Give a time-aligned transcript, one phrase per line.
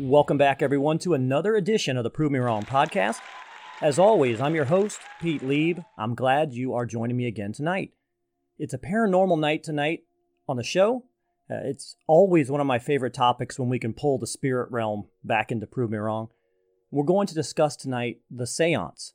[0.00, 3.18] Welcome back, everyone, to another edition of the Prove Me Wrong podcast.
[3.82, 5.84] As always, I'm your host, Pete Lieb.
[5.98, 7.92] I'm glad you are joining me again tonight.
[8.58, 10.04] It's a paranormal night tonight
[10.48, 11.04] on the show.
[11.50, 15.04] Uh, it's always one of my favorite topics when we can pull the spirit realm
[15.22, 16.30] back into Prove Me Wrong.
[16.90, 19.12] We're going to discuss tonight the seance,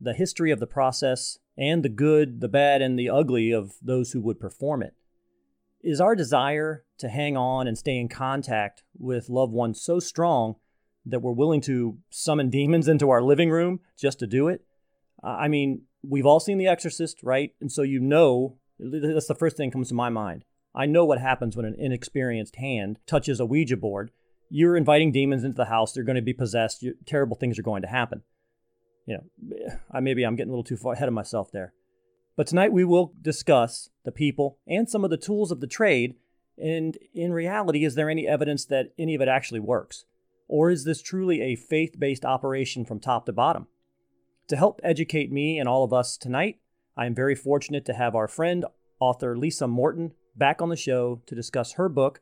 [0.00, 4.12] the history of the process, and the good, the bad, and the ugly of those
[4.12, 4.94] who would perform it.
[5.84, 10.56] Is our desire to hang on and stay in contact with loved ones so strong
[11.04, 14.62] that we're willing to summon demons into our living room just to do it?
[15.22, 17.54] I mean, we've all seen The Exorcist, right?
[17.60, 20.44] And so you know, that's the first thing that comes to my mind.
[20.74, 24.10] I know what happens when an inexperienced hand touches a Ouija board.
[24.50, 25.92] You're inviting demons into the house.
[25.92, 26.84] They're going to be possessed.
[27.06, 28.22] Terrible things are going to happen.
[29.06, 31.74] You know, I maybe I'm getting a little too far ahead of myself there.
[32.36, 36.16] But tonight we will discuss the people and some of the tools of the trade.
[36.58, 40.04] And in reality, is there any evidence that any of it actually works?
[40.48, 43.68] Or is this truly a faith based operation from top to bottom?
[44.48, 46.58] To help educate me and all of us tonight,
[46.96, 48.64] I am very fortunate to have our friend,
[49.00, 52.20] author Lisa Morton, back on the show to discuss her book,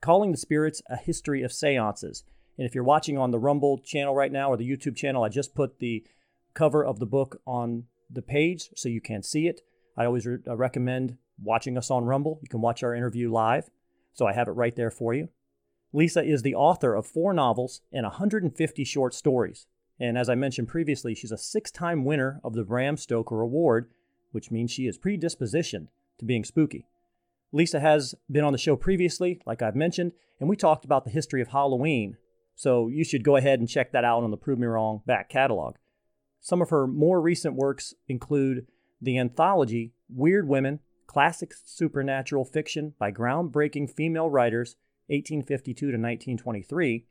[0.00, 2.24] Calling the Spirits A History of Seances.
[2.56, 5.28] And if you're watching on the Rumble channel right now or the YouTube channel, I
[5.30, 6.04] just put the
[6.52, 9.60] cover of the book on the page so you can see it.
[9.96, 12.38] I always re- uh, recommend watching us on Rumble.
[12.42, 13.70] You can watch our interview live,
[14.12, 15.28] so I have it right there for you.
[15.92, 19.66] Lisa is the author of four novels and 150 short stories.
[20.00, 23.90] And as I mentioned previously, she's a six time winner of the Bram Stoker Award,
[24.32, 26.86] which means she is predispositioned to being spooky.
[27.52, 31.10] Lisa has been on the show previously, like I've mentioned, and we talked about the
[31.10, 32.16] history of Halloween.
[32.56, 35.28] So you should go ahead and check that out on the Prove Me Wrong back
[35.28, 35.76] catalog.
[36.44, 38.66] Some of her more recent works include
[39.00, 44.76] the anthology Weird Women Classic Supernatural Fiction by Groundbreaking Female Writers,
[45.06, 47.06] 1852 to 1923,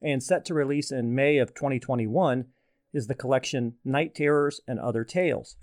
[0.00, 2.44] and set to release in May of 2021
[2.92, 5.56] is the collection Night Terrors and Other Tales.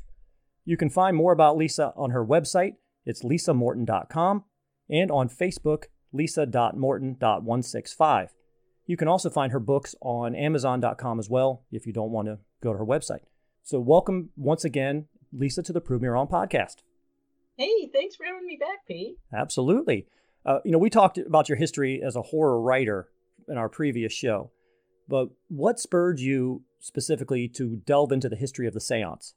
[0.66, 2.74] You can find more about Lisa on her website,
[3.06, 4.44] it's lisamorton.com,
[4.90, 8.28] and on Facebook, lisa.morton.165.
[8.86, 12.40] You can also find her books on Amazon.com as well if you don't want to
[12.64, 13.24] go to her website.
[13.64, 16.78] So, welcome once again, Lisa, to the Prove Me Wrong podcast.
[17.58, 19.18] Hey, thanks for having me back, Pete.
[19.34, 20.08] Absolutely.
[20.46, 23.10] Uh, you know, we talked about your history as a horror writer
[23.48, 24.52] in our previous show,
[25.08, 29.36] but what spurred you specifically to delve into the history of the seance?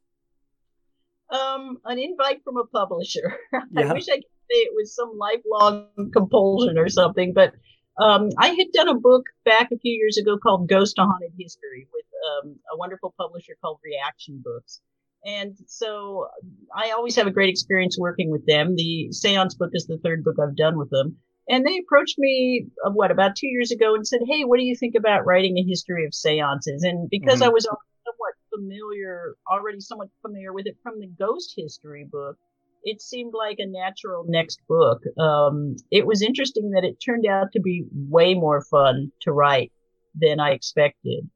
[1.31, 3.37] Um, an invite from a publisher.
[3.71, 3.91] Yeah.
[3.91, 7.53] I wish I could say it was some lifelong compulsion or something, but
[7.99, 11.33] um, I had done a book back a few years ago called Ghosts A Haunted
[11.39, 12.06] History with
[12.45, 14.81] um, a wonderful publisher called Reaktion Books.
[15.25, 16.29] And so
[16.75, 18.77] I always have a great experience working with them.
[18.77, 21.17] The Seance book is the third book I've done with them.
[21.49, 24.65] And they approached me, uh, what, about two years ago and said, Hey, what do
[24.65, 26.83] you think about writing a history of seances?
[26.83, 27.51] And because mm-hmm.
[27.51, 32.37] I was somewhat familiar, already somewhat familiar with it from the ghost history book,
[32.83, 35.03] it seemed like a natural next book.
[35.19, 39.73] Um, it was interesting that it turned out to be way more fun to write
[40.15, 41.29] than I expected.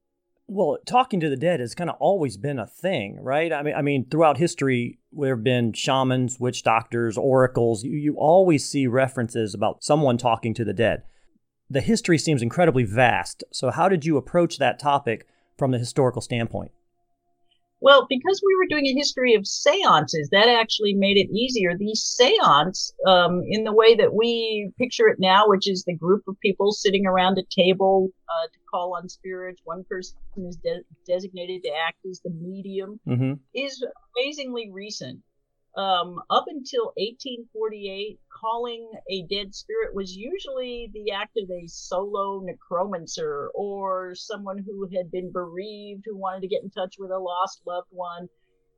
[0.53, 3.53] Well, talking to the dead has kind of always been a thing, right?
[3.53, 7.85] I mean, I mean, throughout history, there have been shamans, witch doctors, oracles.
[7.85, 11.05] You, you always see references about someone talking to the dead.
[11.71, 13.45] The history seems incredibly vast.
[13.53, 16.73] So, how did you approach that topic from the historical standpoint?
[17.81, 21.79] Well, because we were doing a history of seances, that actually made it easier.
[21.79, 26.25] The seance, um, in the way that we picture it now, which is the group
[26.27, 30.85] of people sitting around a table uh, to call on spirits, one person is de-
[31.07, 33.33] designated to act as the medium, mm-hmm.
[33.55, 33.85] is
[34.17, 35.21] amazingly recent
[35.77, 42.41] um, up until 1848, calling a dead spirit was usually the act of a solo
[42.41, 47.19] necromancer or someone who had been bereaved who wanted to get in touch with a
[47.19, 48.29] lost loved one,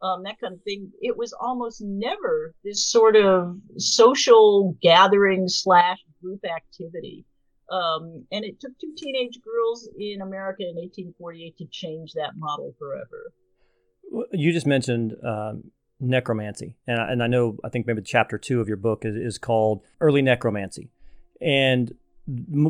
[0.02, 0.90] um, that kind of thing.
[1.00, 7.24] It was almost never this sort of social gathering slash group activity.
[7.72, 12.74] Um, and it took two teenage girls in America in 1848 to change that model
[12.78, 13.32] forever.
[14.32, 16.76] You just mentioned um, necromancy.
[16.86, 19.38] And I, and I know, I think maybe chapter two of your book is, is
[19.38, 20.90] called Early Necromancy.
[21.40, 21.94] And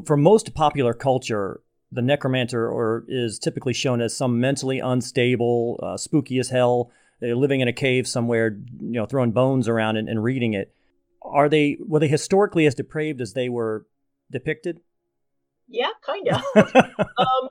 [0.06, 1.60] for most popular culture,
[1.90, 7.60] the necromancer or is typically shown as some mentally unstable, uh, spooky as hell, living
[7.60, 10.72] in a cave somewhere, you know, throwing bones around and, and reading it.
[11.22, 13.86] Are they were they historically as depraved as they were
[14.30, 14.80] depicted?
[15.72, 16.42] Yeah, kind of.
[17.16, 17.48] um,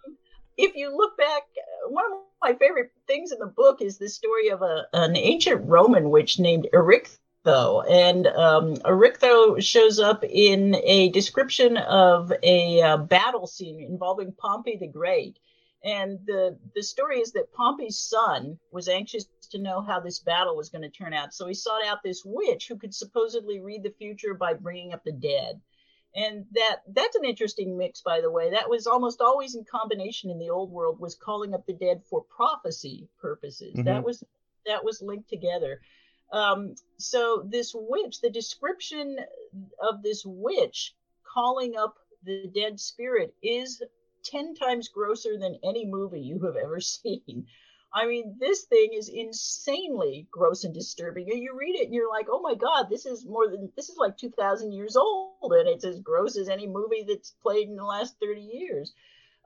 [0.56, 1.44] if you look back,
[1.90, 5.68] one of my favorite things in the book is the story of a an ancient
[5.68, 7.84] Roman witch named Erichtho.
[7.90, 14.78] And um, Erichtho shows up in a description of a uh, battle scene involving Pompey
[14.78, 15.40] the Great.
[15.84, 20.56] And the, the story is that Pompey's son was anxious to know how this battle
[20.56, 21.34] was going to turn out.
[21.34, 25.04] So he sought out this witch who could supposedly read the future by bringing up
[25.04, 25.60] the dead.
[26.16, 28.52] And that that's an interesting mix, by the way.
[28.52, 32.02] That was almost always in combination in the old world was calling up the dead
[32.10, 33.76] for prophecy purposes.
[33.76, 33.84] Mm-hmm.
[33.84, 34.24] That was
[34.66, 35.82] that was linked together.
[36.32, 39.18] Um, so this witch, the description
[39.82, 43.82] of this witch calling up the dead spirit is
[44.24, 47.48] 10 times grosser than any movie you have ever seen.
[47.94, 51.30] I mean, this thing is insanely gross and disturbing.
[51.30, 53.90] And you read it and you're like, oh my God, this is more than, this
[53.90, 55.52] is like 2,000 years old.
[55.52, 58.94] And it's as gross as any movie that's played in the last 30 years.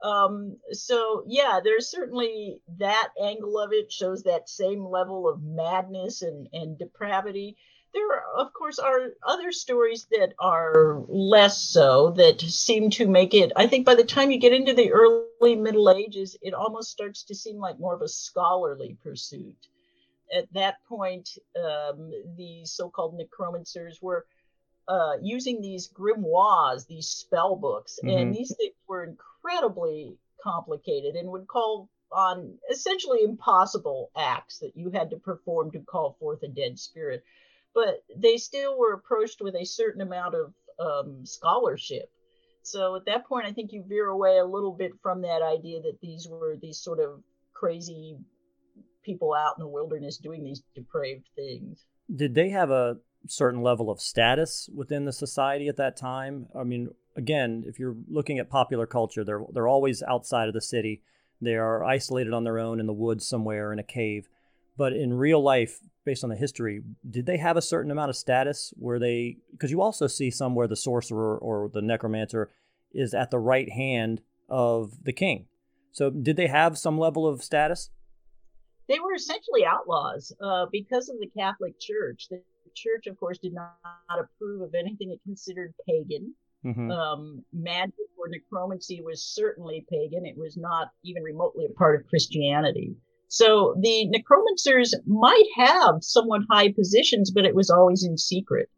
[0.02, 6.22] Um, so, yeah, there's certainly that angle of it shows that same level of madness
[6.22, 7.56] and, and depravity
[7.96, 13.52] there, of course, are other stories that are less so that seem to make it.
[13.56, 17.24] I think by the time you get into the early Middle Ages, it almost starts
[17.24, 19.56] to seem like more of a scholarly pursuit.
[20.36, 24.26] At that point, um, the so called necromancers were
[24.88, 28.16] uh, using these grimoires, these spell books, mm-hmm.
[28.16, 34.90] and these things were incredibly complicated and would call on essentially impossible acts that you
[34.90, 37.24] had to perform to call forth a dead spirit
[37.76, 42.10] but they still were approached with a certain amount of um, scholarship.
[42.62, 45.82] So at that point, I think you veer away a little bit from that idea
[45.82, 48.16] that these were these sort of crazy
[49.04, 51.84] people out in the wilderness doing these depraved things.
[52.12, 52.96] Did they have a
[53.28, 56.46] certain level of status within the society at that time?
[56.58, 60.62] I mean, again, if you're looking at popular culture, they're they're always outside of the
[60.62, 61.02] city.
[61.42, 64.28] They are isolated on their own in the woods somewhere in a cave.
[64.78, 66.80] But in real life, based on the history,
[67.10, 70.66] did they have a certain amount of status where they, because you also see somewhere
[70.66, 72.48] the sorcerer or the necromancer
[72.94, 75.46] is at the right hand of the king.
[75.92, 77.90] So did they have some level of status?
[78.88, 82.28] They were essentially outlaws uh, because of the Catholic Church.
[82.30, 82.40] The
[82.74, 83.74] church, of course, did not
[84.08, 86.34] approve of anything it considered pagan.
[86.64, 86.90] Mm-hmm.
[86.90, 90.24] Um, magic or necromancy was certainly pagan.
[90.24, 92.96] It was not even remotely a part of Christianity.
[93.28, 98.68] So the necromancers might have somewhat high positions, but it was always in secret.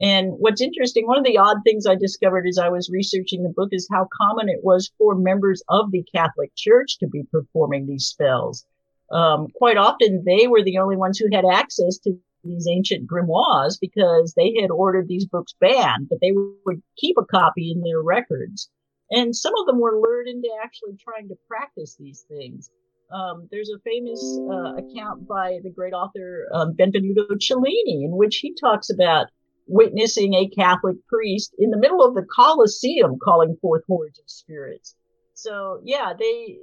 [0.00, 3.54] And what's interesting, one of the odd things I discovered as I was researching the
[3.56, 7.86] book is how common it was for members of the Catholic Church to be performing
[7.86, 8.66] these spells.
[9.10, 13.78] Um, quite often, they were the only ones who had access to these ancient grimoires
[13.80, 16.32] because they had ordered these books banned, but they
[16.66, 18.68] would keep a copy in their records.
[19.10, 22.70] And some of them were lured into actually trying to practice these things.
[23.10, 24.20] Um, there's a famous
[24.50, 29.26] uh, account by the great author um, Benvenuto Cellini, in which he talks about
[29.66, 34.94] witnessing a Catholic priest in the middle of the Colosseum calling forth hordes of spirits.
[35.34, 36.58] So yeah, they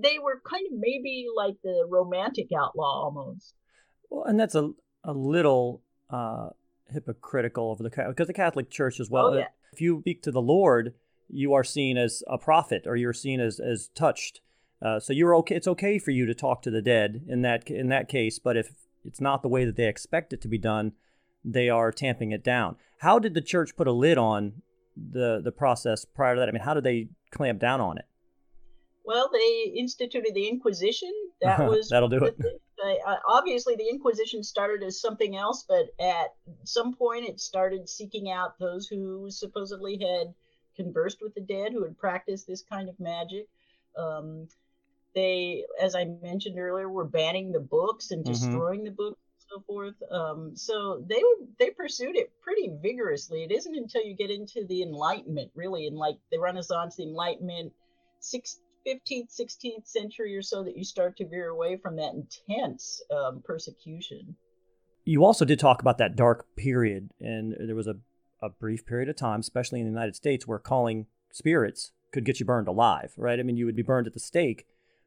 [0.00, 3.54] they were kind of maybe like the romantic outlaw almost.
[4.10, 4.70] Well, and that's a
[5.04, 6.50] a little uh,
[6.90, 9.26] hypocritical of the because the Catholic Church as well.
[9.26, 9.48] Oh, yeah.
[9.72, 10.94] If you speak to the Lord,
[11.28, 14.40] you are seen as a prophet, or you're seen as as touched
[14.82, 15.54] uh, so you're okay.
[15.54, 18.56] It's okay for you to talk to the dead in that in that case, but
[18.56, 18.72] if
[19.04, 20.92] it's not the way that they expect it to be done,
[21.44, 22.76] they are tamping it down.
[22.98, 24.62] How did the church put a lid on
[24.96, 26.48] the the process prior to that?
[26.48, 28.06] I mean, how did they clamp down on it?
[29.04, 31.12] Well, they instituted the Inquisition.
[31.42, 32.36] That was that'll do it.
[32.40, 38.30] Uh, obviously, the Inquisition started as something else, but at some point, it started seeking
[38.30, 40.34] out those who supposedly had
[40.76, 43.48] conversed with the dead, who had practiced this kind of magic.
[43.98, 44.46] Um,
[45.14, 48.32] they, as I mentioned earlier, were banning the books and mm-hmm.
[48.32, 48.86] destroying mm-hmm.
[48.86, 49.94] the books and so forth.
[50.10, 51.22] Um, so they
[51.58, 53.42] they pursued it pretty vigorously.
[53.42, 57.72] It isn't until you get into the Enlightenment, really, in like the Renaissance, the Enlightenment,
[58.20, 63.02] six, 15th, 16th century or so, that you start to veer away from that intense
[63.10, 64.36] um, persecution.
[65.04, 67.96] You also did talk about that dark period, and there was a,
[68.40, 72.38] a brief period of time, especially in the United States, where calling spirits could get
[72.38, 73.40] you burned alive, right?
[73.40, 74.66] I mean, you would be burned at the stake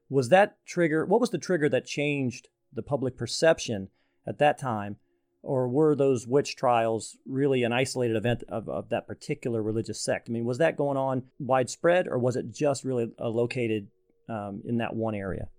[0.09, 1.05] was that trigger?
[1.05, 3.89] What was the trigger that changed the public perception
[4.27, 4.97] at that time?
[5.41, 10.27] Or were those witch trials really an isolated event of, of that particular religious sect?
[10.27, 13.88] I mean, was that going on widespread, or was it just really uh, located
[14.27, 15.50] um, in that one area?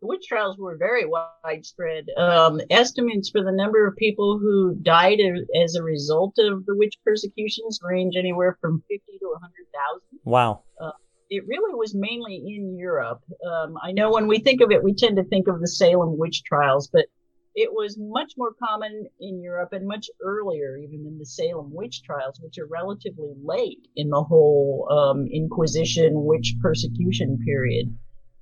[0.00, 2.06] The witch trials were very widespread.
[2.16, 5.20] Um, estimates for the number of people who died
[5.62, 10.20] as a result of the witch persecutions range anywhere from 50 to 100,000.
[10.24, 10.62] Wow.
[10.80, 10.90] Uh,
[11.30, 13.22] it really was mainly in Europe.
[13.46, 16.18] Um, I know when we think of it, we tend to think of the Salem
[16.18, 17.06] witch trials, but
[17.54, 22.02] it was much more common in Europe and much earlier, even than the Salem witch
[22.02, 27.96] trials, which are relatively late in the whole um, Inquisition witch persecution period.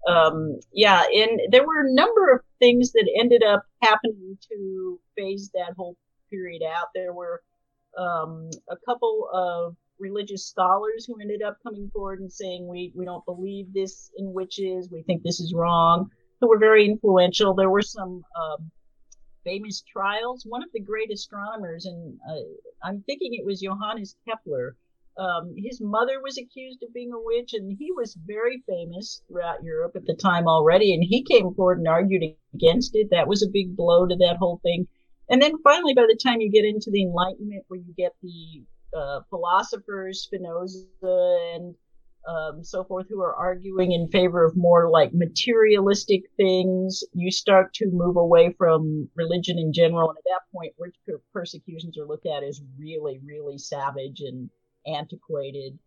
[0.07, 5.51] Um, yeah, and there were a number of things that ended up happening to phase
[5.53, 5.97] that whole
[6.31, 6.89] period out.
[6.95, 7.43] There were
[7.99, 13.05] um, a couple of religious scholars who ended up coming forward and saying, we, we
[13.05, 14.89] don't believe this in witches.
[14.91, 17.55] We think this is wrong, who were very influential.
[17.55, 18.71] There were some um,
[19.45, 20.45] famous trials.
[20.47, 22.43] One of the great astronomers, and uh,
[22.83, 24.77] I'm thinking it was Johannes Kepler,
[25.19, 29.65] um, his mother was accused of being a witch, and he was very famous throughout
[29.65, 30.95] Europe at the time already.
[30.95, 32.23] And he came forward and argued
[32.55, 33.09] against it.
[33.11, 34.87] That was a big blow to that whole thing.
[35.29, 38.63] And then finally, by the time you get into the Enlightenment, where you get the
[38.97, 40.87] uh, philosophers, Spinoza
[41.55, 41.75] and
[42.29, 47.73] um, so forth, who are arguing in favor of more like materialistic things, you start
[47.75, 50.11] to move away from religion in general.
[50.11, 50.97] And at that point, witch
[51.33, 54.51] persecutions are looked at as really, really savage and
[54.87, 55.79] antiquated.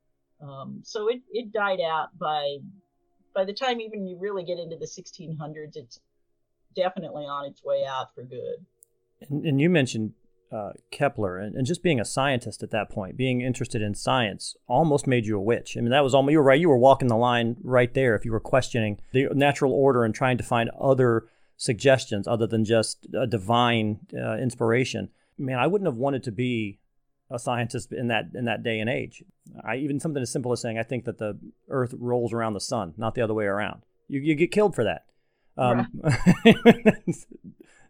[0.42, 2.58] Um, so it, it died out by
[3.34, 5.76] by the time even you really get into the 1600s.
[5.76, 6.00] It's
[6.76, 8.66] definitely on its way out for good.
[9.30, 10.14] And, and you mentioned
[10.52, 14.56] uh, Kepler, and, and, just being a scientist at that point, being interested in science,
[14.68, 15.78] almost made you a witch.
[15.78, 16.60] I mean, that was almost you were right.
[16.60, 18.16] You were walking the line right there.
[18.16, 22.66] If you were questioning the natural order and trying to find other suggestions other than
[22.66, 26.80] just a divine uh, inspiration, man, I wouldn't have wanted to be
[27.30, 29.24] a scientist in that in that day and age.
[29.64, 31.40] I even something as simple as saying I think that the
[31.70, 33.84] Earth rolls around the sun, not the other way around.
[34.10, 35.06] You you get killed for that.
[35.58, 36.56] Um, right.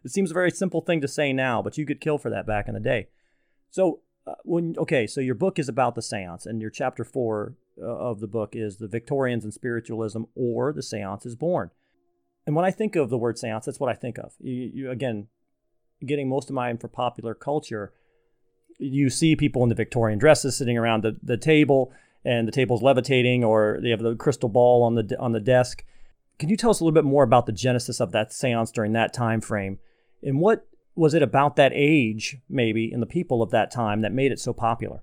[0.04, 2.46] It seems a very simple thing to say now, but you could kill for that
[2.46, 3.08] back in the day.
[3.70, 7.54] So, uh, when okay, so your book is about the séance, and your chapter four
[7.80, 11.70] uh, of the book is the Victorians and spiritualism, or the séance is born.
[12.46, 14.34] And when I think of the word séance, that's what I think of.
[14.40, 15.28] You, you again,
[16.04, 17.92] getting most of mine for popular culture.
[18.78, 21.92] You see people in the Victorian dresses sitting around the, the table,
[22.24, 25.84] and the table's levitating, or they have the crystal ball on the on the desk.
[26.38, 28.92] Can you tell us a little bit more about the genesis of that séance during
[28.92, 29.78] that time frame?
[30.22, 34.12] And what was it about that age, maybe, and the people of that time that
[34.12, 35.02] made it so popular?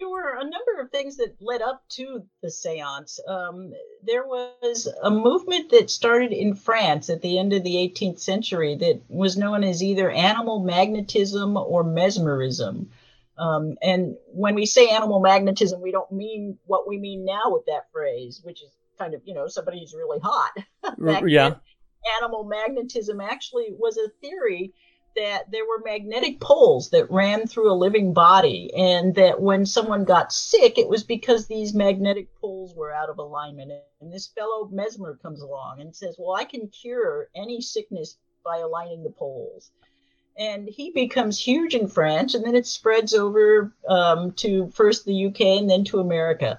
[0.00, 3.20] There were a number of things that led up to the seance.
[3.28, 3.72] Um,
[4.02, 8.76] there was a movement that started in France at the end of the 18th century
[8.76, 12.90] that was known as either animal magnetism or mesmerism.
[13.38, 17.66] Um, and when we say animal magnetism, we don't mean what we mean now with
[17.66, 20.52] that phrase, which is kind of, you know, somebody who's really hot.
[21.26, 21.50] yeah.
[21.50, 21.60] Then,
[22.20, 24.72] animal magnetism actually was a theory
[25.16, 30.04] that there were magnetic poles that ran through a living body, and that when someone
[30.04, 33.72] got sick, it was because these magnetic poles were out of alignment.
[34.00, 38.58] And this fellow Mesmer comes along and says, Well, I can cure any sickness by
[38.58, 39.70] aligning the poles.
[40.36, 45.26] And he becomes huge in France, and then it spreads over um, to first the
[45.26, 46.58] UK and then to America.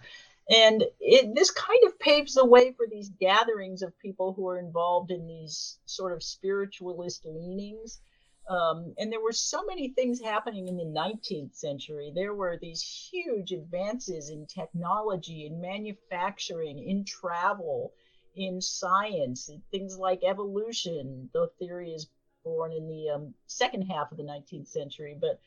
[0.50, 4.60] And it, this kind of paves the way for these gatherings of people who are
[4.60, 8.00] involved in these sort of spiritualist leanings.
[8.48, 12.12] Um, and there were so many things happening in the 19th century.
[12.14, 17.94] There were these huge advances in technology, in manufacturing, in travel,
[18.36, 21.32] in science, things like evolution.
[21.34, 22.08] The theory is
[22.44, 25.40] born in the um, second half of the 19th century, but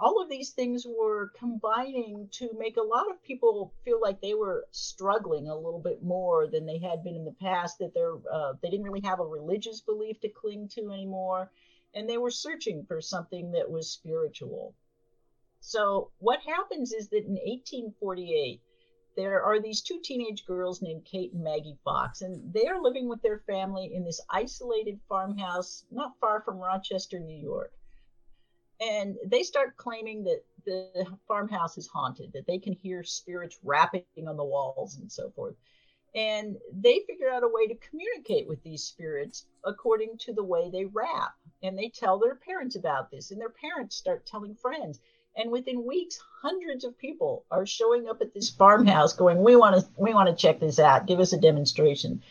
[0.00, 4.34] all of these things were combining to make a lot of people feel like they
[4.34, 8.14] were struggling a little bit more than they had been in the past that they're
[8.32, 11.50] uh, they didn't really have a religious belief to cling to anymore
[11.94, 14.74] and they were searching for something that was spiritual.
[15.60, 18.60] So what happens is that in 1848
[19.16, 23.08] there are these two teenage girls named Kate and Maggie Fox, and they are living
[23.08, 27.72] with their family in this isolated farmhouse not far from Rochester, New York
[28.80, 34.04] and they start claiming that the farmhouse is haunted, that they can hear spirits rapping
[34.26, 35.54] on the walls and so forth.
[36.14, 40.70] And they figure out a way to communicate with these spirits according to the way
[40.70, 41.34] they rap.
[41.62, 45.00] And they tell their parents about this, and their parents start telling friends.
[45.36, 49.80] And within weeks, hundreds of people are showing up at this farmhouse going, We want
[49.80, 51.06] to we want to check this out.
[51.06, 52.22] Give us a demonstration.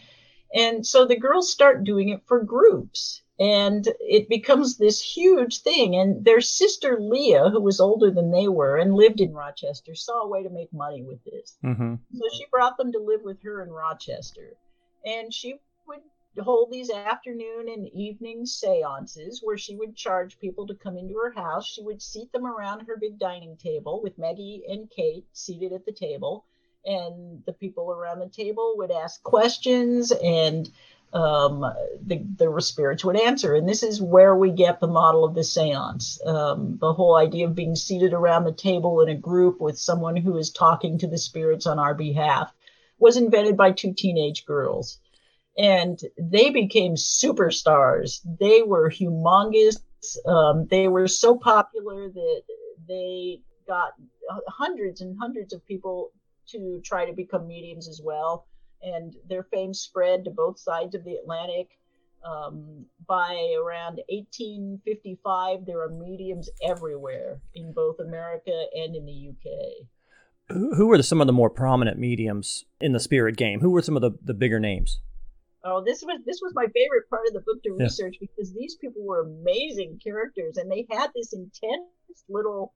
[0.54, 5.96] And so the girls start doing it for groups and it becomes this huge thing.
[5.96, 10.22] And their sister Leah, who was older than they were and lived in Rochester, saw
[10.22, 11.58] a way to make money with this.
[11.64, 11.96] Mm-hmm.
[12.16, 14.54] So she brought them to live with her in Rochester.
[15.06, 16.02] And she would
[16.40, 21.32] hold these afternoon and evening seances where she would charge people to come into her
[21.32, 21.68] house.
[21.68, 25.86] She would seat them around her big dining table with Maggie and Kate seated at
[25.86, 26.46] the table.
[26.86, 30.70] And the people around the table would ask questions and
[31.14, 31.62] um,
[32.06, 33.56] the, the spirits would answer.
[33.56, 36.20] And this is where we get the model of the seance.
[36.26, 40.16] Um, the whole idea of being seated around the table in a group with someone
[40.16, 42.52] who is talking to the spirits on our behalf
[43.00, 45.00] was invented by two teenage girls.
[45.58, 48.20] And they became superstars.
[48.40, 49.78] They were humongous.
[50.26, 52.42] Um, they were so popular that
[52.88, 53.94] they got
[54.48, 56.12] hundreds and hundreds of people
[56.50, 58.46] to try to become mediums as well
[58.82, 61.78] and their fame spread to both sides of the Atlantic.
[62.26, 69.88] Um, by around 1855, there are mediums everywhere in both America and in the UK.
[70.50, 73.60] Who were some of the more prominent mediums in the spirit game?
[73.60, 75.00] Who were some of the, the bigger names?
[75.64, 78.28] Oh, this was this was my favorite part of the book to research yeah.
[78.28, 81.84] because these people were amazing characters and they had this intense
[82.30, 82.74] little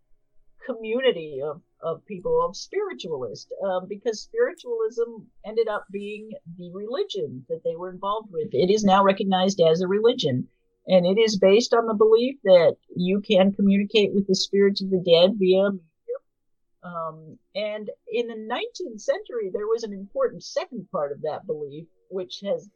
[0.65, 7.63] community of, of people of spiritualists um, because spiritualism ended up being the religion that
[7.63, 8.50] they were involved with.
[8.51, 10.47] It is now recognized as a religion.
[10.88, 14.89] And it is based on the belief that you can communicate with the spirits of
[14.89, 15.81] the dead via medium.
[16.83, 21.85] Um, and in the 19th century, there was an important second part of that belief,
[22.09, 22.67] which has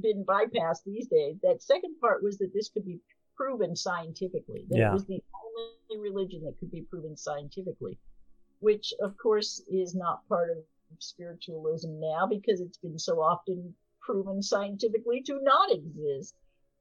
[0.00, 1.36] been bypassed these days.
[1.42, 3.00] That second part was that this could be
[3.36, 4.66] proven scientifically.
[4.68, 4.90] That yeah.
[4.90, 7.98] it was the only religion that could be proven scientifically,
[8.60, 10.58] which of course is not part of
[10.98, 16.34] spiritualism now because it's been so often proven scientifically to not exist.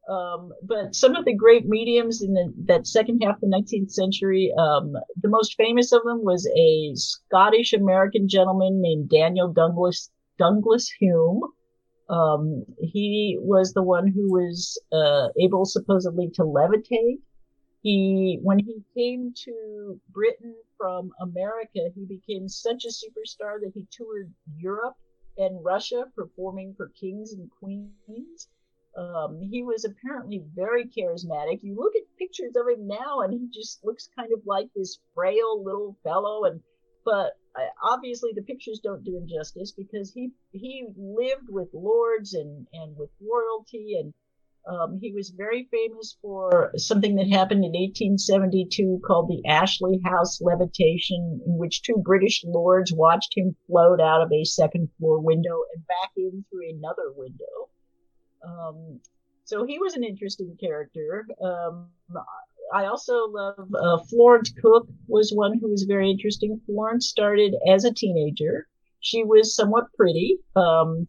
[0.09, 3.91] Um, but some of the great mediums in the, that second half of the 19th
[3.91, 10.09] century, um, the most famous of them was a Scottish American gentleman named Daniel Douglas,
[10.39, 11.43] Douglas Home,
[12.09, 17.19] um, he was the one who was uh, able supposedly to levitate.
[17.81, 23.87] He, when he came to Britain from America, he became such a superstar that he
[23.91, 24.97] toured Europe
[25.37, 28.49] and Russia performing for kings and queens.
[28.97, 31.63] Um, he was apparently very charismatic.
[31.63, 34.99] You look at pictures of him now, and he just looks kind of like this
[35.15, 36.43] frail little fellow.
[36.45, 36.61] And
[37.05, 37.37] but
[37.81, 42.95] obviously the pictures don't do him justice because he he lived with lords and and
[42.97, 44.13] with royalty and
[44.67, 50.41] um, he was very famous for something that happened in 1872 called the Ashley House
[50.41, 55.63] levitation, in which two British lords watched him float out of a second floor window
[55.73, 57.69] and back in through another window.
[58.45, 58.99] Um,
[59.45, 61.25] so he was an interesting character.
[61.41, 61.87] Um,
[62.71, 66.61] I also love uh, Florence Cook was one who was very interesting.
[66.67, 68.67] Florence started as a teenager.
[68.99, 70.37] She was somewhat pretty.
[70.55, 71.07] Um,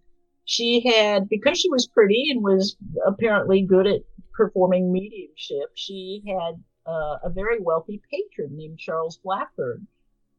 [0.50, 4.00] she had because she was pretty and was apparently good at
[4.32, 5.70] performing mediumship.
[5.76, 9.86] She had uh, a very wealthy patron named Charles Blackburn.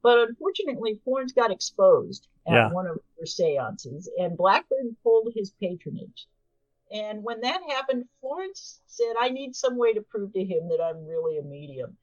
[0.03, 2.73] But unfortunately, Florence got exposed at yeah.
[2.73, 6.27] one of her seances, and Blackburn pulled his patronage.
[6.91, 10.83] And when that happened, Florence said, I need some way to prove to him that
[10.83, 11.95] I'm really a medium.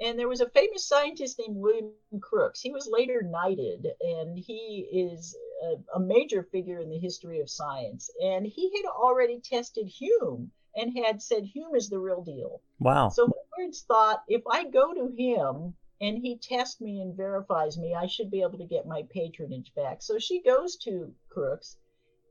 [0.00, 2.60] And there was a famous scientist named William Crookes.
[2.60, 7.48] He was later knighted, and he is a, a major figure in the history of
[7.48, 8.10] science.
[8.20, 12.60] And he had already tested Home and had said Home is the real deal.
[12.80, 13.08] Wow.
[13.08, 17.94] So Florence thought, if I go to him and he tests me and verifies me,
[17.94, 20.02] I should be able to get my patronage back.
[20.02, 21.76] So she goes to Crookes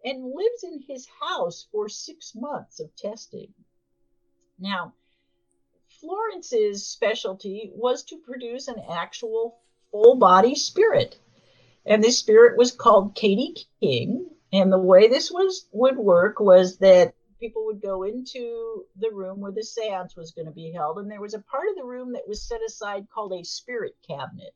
[0.03, 3.53] and lives in his house for six months of testing.
[4.59, 4.93] Now,
[6.03, 11.17] Florence's specialty was to produce an actual full body spirit.
[11.85, 14.29] And this spirit was called Katie King.
[14.51, 19.39] And the way this was would work was that people would go into the room
[19.39, 21.83] where the seance was going to be held, and there was a part of the
[21.83, 24.53] room that was set aside called a spirit cabinet.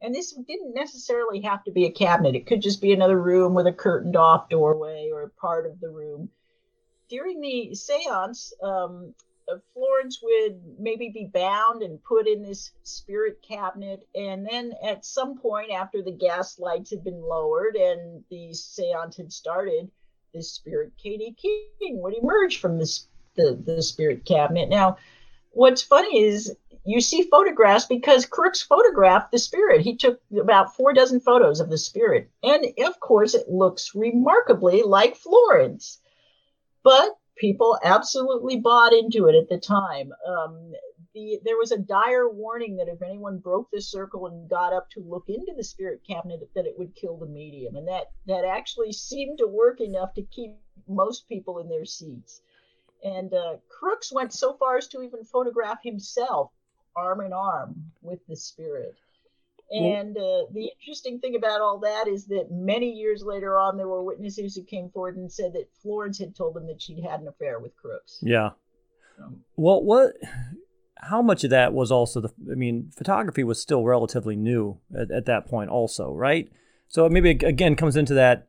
[0.00, 2.36] And this didn't necessarily have to be a cabinet.
[2.36, 5.80] It could just be another room with a curtained off doorway or a part of
[5.80, 6.28] the room.
[7.08, 9.14] During the seance, um,
[9.72, 14.06] Florence would maybe be bound and put in this spirit cabinet.
[14.14, 19.16] And then at some point, after the gas lights had been lowered and the seance
[19.16, 19.90] had started,
[20.34, 23.06] this spirit Katie King would emerge from this,
[23.36, 24.68] the, the spirit cabinet.
[24.68, 24.98] Now,
[25.50, 29.80] what's funny is you see photographs because Crookes photographed the spirit.
[29.80, 32.30] He took about four dozen photos of the spirit.
[32.42, 35.98] And of course, it looks remarkably like Florence.
[36.82, 40.12] But people absolutely bought into it at the time.
[40.26, 40.72] Um,
[41.14, 44.90] the, there was a dire warning that if anyone broke the circle and got up
[44.90, 47.76] to look into the spirit cabinet, that it would kill the medium.
[47.76, 50.52] And that, that actually seemed to work enough to keep
[50.86, 52.42] most people in their seats.
[53.02, 56.50] And uh, Crookes went so far as to even photograph himself
[56.96, 58.96] arm in arm with the spirit.
[59.70, 63.88] And uh, the interesting thing about all that is that many years later on, there
[63.88, 67.20] were witnesses who came forward and said that Florence had told them that she'd had
[67.20, 68.18] an affair with Crookes.
[68.22, 68.50] Yeah.
[69.56, 70.14] well, what?
[71.00, 72.32] How much of that was also the?
[72.50, 76.48] I mean, photography was still relatively new at, at that point, also, right?
[76.88, 78.48] So maybe again comes into that.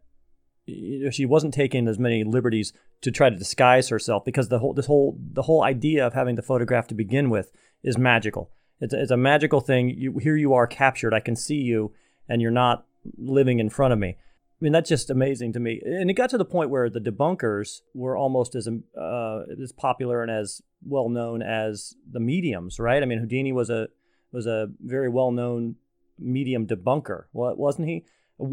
[1.12, 4.86] She wasn't taking as many liberties to try to disguise herself because the whole this
[4.86, 7.52] whole the whole idea of having the photograph to begin with
[7.84, 8.52] is magical.
[8.82, 9.89] It's a, it's a magical thing.
[9.89, 11.13] You, here you are captured.
[11.13, 11.94] I can see you,
[12.28, 12.86] and you're not
[13.18, 14.10] living in front of me.
[14.10, 15.82] I mean, that's just amazing to me.
[15.86, 20.22] And it got to the point where the debunkers were almost as uh, as popular
[20.22, 23.02] and as well known as the mediums, right?
[23.02, 23.88] I mean, Houdini was a
[24.32, 25.76] was a very well known
[26.18, 28.06] medium debunker, wasn't he?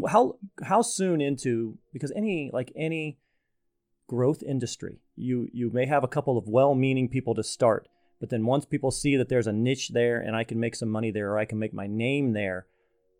[0.09, 3.19] How how soon into because any like any
[4.07, 8.29] growth industry, you you may have a couple of well meaning people to start, but
[8.29, 11.11] then once people see that there's a niche there and I can make some money
[11.11, 12.65] there or I can make my name there,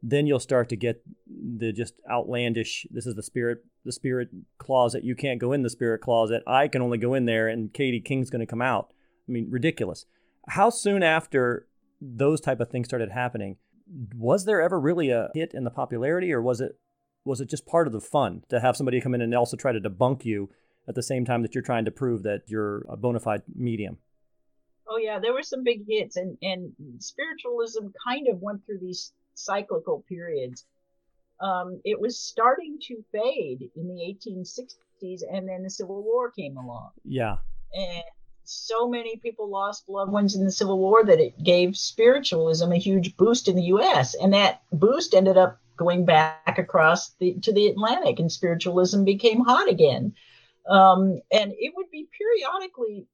[0.01, 5.03] then you'll start to get the just outlandish this is the spirit the spirit closet.
[5.03, 6.43] You can't go in the spirit closet.
[6.45, 8.89] I can only go in there and Katie King's going to come out.
[9.27, 10.05] I mean, ridiculous.
[10.49, 11.67] How soon after
[12.01, 13.57] those type of things started happening,
[14.15, 16.77] was there ever really a hit in the popularity or was it
[17.23, 19.71] was it just part of the fun to have somebody come in and also try
[19.71, 20.49] to debunk you
[20.87, 23.97] at the same time that you're trying to prove that you're a bona fide medium?
[24.89, 29.11] Oh yeah, there were some big hits, and and spiritualism kind of went through these
[29.33, 30.65] cyclical periods.
[31.39, 36.57] Um, it was starting to fade in the 1860s, and then the Civil War came
[36.57, 36.91] along.
[37.03, 37.37] Yeah,
[37.73, 38.03] and
[38.43, 42.77] so many people lost loved ones in the Civil War that it gave spiritualism a
[42.77, 47.51] huge boost in the U.S., and that boost ended up going back across the, to
[47.51, 50.13] the Atlantic, and spiritualism became hot again.
[50.67, 53.05] Um, and it would be periodically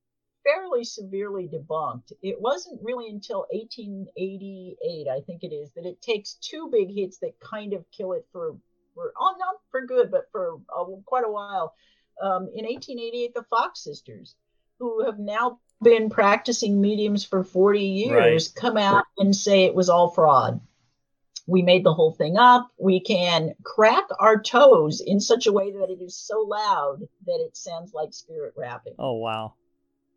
[0.43, 2.11] fairly severely debunked.
[2.21, 7.17] It wasn't really until 1888, I think it is, that it takes two big hits
[7.19, 8.55] that kind of kill it for,
[8.93, 11.73] for oh, not for good, but for uh, quite a while.
[12.21, 14.35] Um, in 1888, the Fox sisters,
[14.79, 18.61] who have now been practicing mediums for 40 years, right.
[18.61, 20.61] come out and say it was all fraud.
[21.45, 22.69] We made the whole thing up.
[22.77, 27.39] We can crack our toes in such a way that it is so loud that
[27.41, 28.95] it sounds like spirit rapping.
[28.97, 29.55] Oh, wow.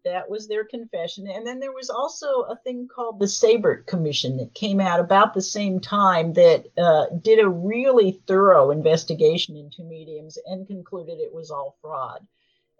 [0.06, 1.26] That was their confession.
[1.26, 5.34] And then there was also a thing called the Seybert Commission that came out about
[5.34, 11.34] the same time that uh, did a really thorough investigation into mediums and concluded it
[11.34, 12.24] was all fraud.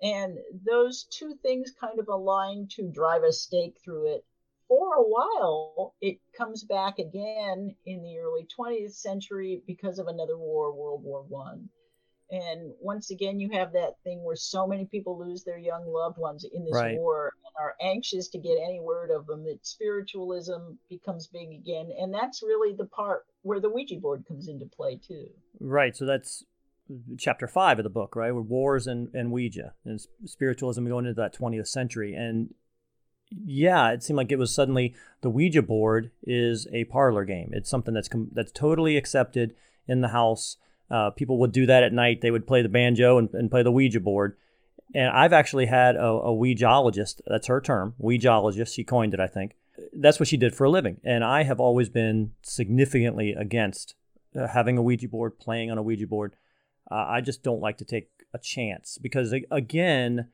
[0.01, 4.25] And those two things kind of aligned to drive a stake through it.
[4.69, 10.39] For a while, it comes back again in the early 20th century because of another
[10.39, 11.71] war, World War One.
[12.31, 16.19] And once again, you have that thing where so many people lose their young loved
[16.19, 16.97] ones in this right.
[16.97, 21.91] war and are anxious to get any word of them that spiritualism becomes big again.
[21.99, 25.29] And that's really the part where the Ouija board comes into play, too.
[25.61, 25.97] Right.
[25.97, 26.45] So that's
[27.19, 28.33] chapter five of the book, right?
[28.33, 32.15] With wars and, and Ouija and spiritualism going into that 20th century.
[32.15, 32.55] And
[33.31, 37.51] yeah, it seemed like it was suddenly the Ouija board is a parlor game.
[37.53, 39.55] It's something that's com- that's totally accepted
[39.89, 40.57] in the house.
[40.91, 42.21] Uh, people would do that at night.
[42.21, 44.37] They would play the banjo and, and play the Ouija board.
[44.95, 48.75] And I've actually had a, a Ouijaologist, that's her term, Ouijaologist.
[48.75, 49.57] She coined it, I think.
[49.93, 51.01] That's what she did for a living.
[51.05, 53.95] And I have always been significantly against
[54.39, 56.37] uh, having a Ouija board, playing on a Ouija board.
[56.91, 60.29] Uh, I just don't like to take a chance because, again,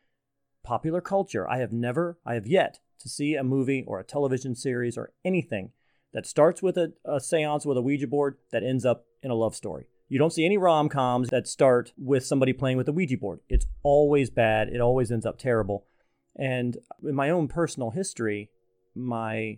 [0.62, 4.54] popular culture, I have never, I have yet to see a movie or a television
[4.54, 5.72] series or anything
[6.12, 9.34] that starts with a, a seance with a Ouija board that ends up in a
[9.34, 9.86] love story.
[10.12, 13.40] You don't see any rom coms that start with somebody playing with a Ouija board.
[13.48, 14.68] It's always bad.
[14.68, 15.86] It always ends up terrible.
[16.36, 18.50] And in my own personal history,
[18.94, 19.56] my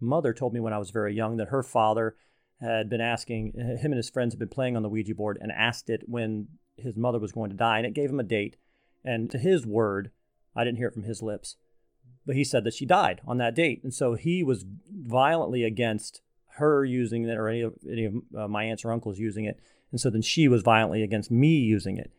[0.00, 2.14] mother told me when I was very young that her father
[2.60, 5.50] had been asking, him and his friends had been playing on the Ouija board and
[5.50, 7.78] asked it when his mother was going to die.
[7.78, 8.58] And it gave him a date.
[9.04, 10.12] And to his word,
[10.54, 11.56] I didn't hear it from his lips,
[12.24, 13.80] but he said that she died on that date.
[13.82, 16.22] And so he was violently against
[16.56, 19.58] her using it or any of, any of uh, my aunts or uncles using it.
[19.90, 22.10] And so then she was violently against me using it.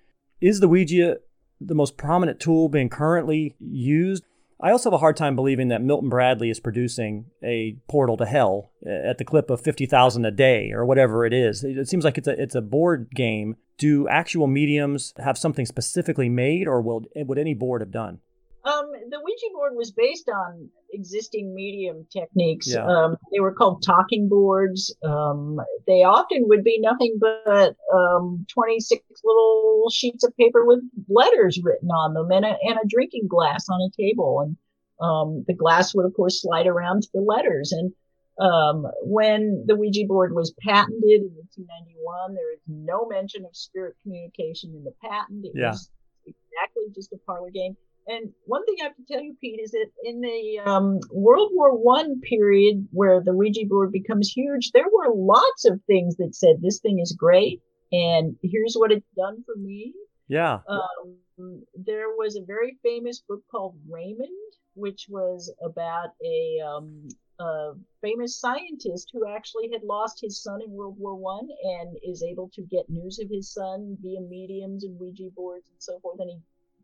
[0.42, 1.18] Is the Ouija
[1.60, 4.24] the most prominent tool being currently used?
[4.62, 8.26] I also have a hard time believing that Milton Bradley is producing a portal to
[8.26, 11.64] hell uh, at the clip of 50,000 a day or whatever it is.
[11.64, 13.58] It seems like it's a it's a board game.
[13.78, 18.20] Do actual mediums have something specifically made or will would any board have done?
[18.66, 22.68] Um, the Ouija board was based on existing medium techniques.
[22.70, 22.86] Yeah.
[22.86, 24.96] Um, they were called talking boards.
[25.04, 31.60] Um, they often would be nothing but um, 26 little sheets of paper with letters
[31.62, 34.40] written on them and a, and a drinking glass on a table.
[34.46, 34.58] And
[35.02, 37.74] um, the glass would, of course, slide around to the letters.
[37.74, 37.94] And
[38.40, 43.96] Um, when the Ouija board was patented in 1891, there is no mention of spirit
[44.02, 45.46] communication in the patent.
[45.46, 45.70] It yeah.
[45.70, 45.92] was
[46.26, 47.78] exactly just a parlor game.
[48.08, 51.52] And one thing I have to tell you, Pete, is that in the um, World
[51.54, 56.36] War One period, where the Ouija board becomes huge, there were lots of things that
[56.36, 57.62] said this thing is great,
[57.92, 59.94] and here's what it's done for me.
[60.28, 60.60] Yeah.
[60.68, 64.30] Um, there was a very famous book called Raymond,
[64.76, 67.08] which was about a, um,
[67.40, 72.24] a famous scientist who actually had lost his son in World War One and is
[72.24, 76.20] able to get news of his son via mediums and Ouija boards and so forth,
[76.20, 76.40] and he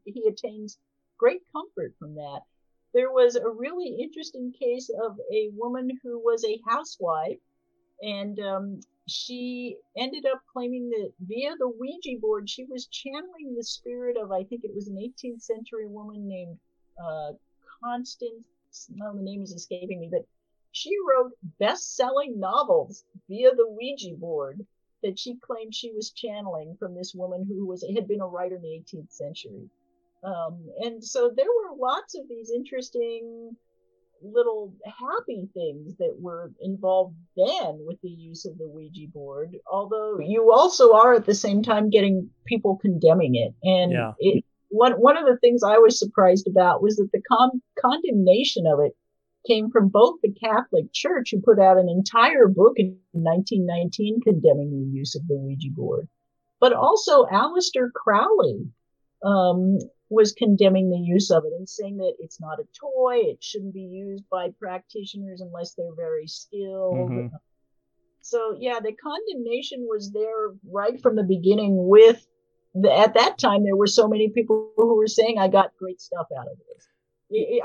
[0.06, 0.78] he attains
[1.20, 2.40] great comfort from that.
[2.94, 7.38] There was a really interesting case of a woman who was a housewife,
[8.02, 13.64] and um, she ended up claiming that via the Ouija board, she was channeling the
[13.64, 16.58] spirit of, I think it was an 18th century woman named
[17.04, 17.34] uh,
[17.84, 18.88] Constance.
[18.90, 20.26] No, the name is escaping me, but
[20.72, 24.66] she wrote best selling novels via the Ouija board
[25.02, 28.56] that she claimed she was channeling from this woman who was had been a writer
[28.56, 29.70] in the 18th century.
[30.24, 33.56] Um, and so there were lots of these interesting
[34.22, 40.20] little happy things that were involved then with the use of the Ouija board, although
[40.20, 43.54] you also are at the same time getting people condemning it.
[43.64, 44.12] And yeah.
[44.20, 48.66] it, one, one of the things I was surprised about was that the con- condemnation
[48.68, 48.94] of it
[49.48, 54.72] came from both the Catholic Church, who put out an entire book in 1919 condemning
[54.72, 56.08] the use of the Ouija board,
[56.60, 58.68] but also Aleister Crowley,
[59.24, 63.44] um, was condemning the use of it and saying that it's not a toy, it
[63.44, 67.12] shouldn't be used by practitioners unless they're very skilled.
[67.12, 67.36] Mm-hmm.
[68.22, 72.26] So yeah, the condemnation was there right from the beginning with
[72.76, 76.02] the, at that time there were so many people who were saying I got great
[76.02, 76.88] stuff out of this.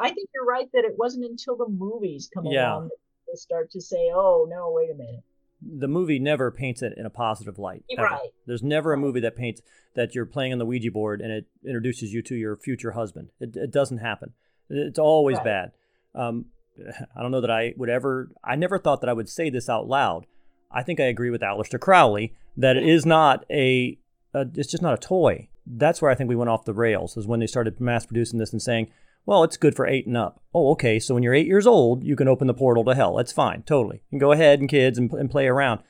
[0.00, 2.72] I think you're right that it wasn't until the movies come yeah.
[2.72, 5.24] along that people start to say, "Oh no, wait a minute."
[5.66, 7.84] The movie never paints it in a positive light.
[7.90, 8.04] Ever.
[8.04, 8.30] Right.
[8.46, 9.62] There's never a movie that paints
[9.94, 13.30] that you're playing on the Ouija board and it introduces you to your future husband.
[13.40, 14.32] It, it doesn't happen.
[14.68, 15.44] It's always right.
[15.44, 15.72] bad.
[16.14, 16.46] Um,
[17.16, 18.30] I don't know that I would ever.
[18.42, 20.26] I never thought that I would say this out loud.
[20.70, 23.98] I think I agree with Aleister Crowley that it is not a,
[24.32, 24.46] a.
[24.54, 25.48] It's just not a toy.
[25.66, 27.16] That's where I think we went off the rails.
[27.16, 28.90] Is when they started mass producing this and saying,
[29.26, 30.42] well, it's good for eight and up.
[30.52, 30.98] Oh, okay.
[30.98, 33.16] So when you're eight years old, you can open the portal to hell.
[33.16, 33.96] That's fine, totally.
[33.96, 35.80] You can go ahead and kids and, and play around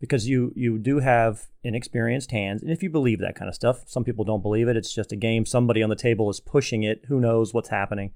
[0.00, 2.62] because you you do have inexperienced hands.
[2.62, 4.76] And if you believe that kind of stuff, some people don't believe it.
[4.76, 5.44] It's just a game.
[5.44, 7.02] Somebody on the table is pushing it.
[7.08, 8.12] Who knows what's happening?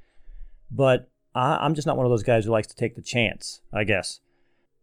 [0.70, 3.60] But I, I'm just not one of those guys who likes to take the chance.
[3.72, 4.20] I guess.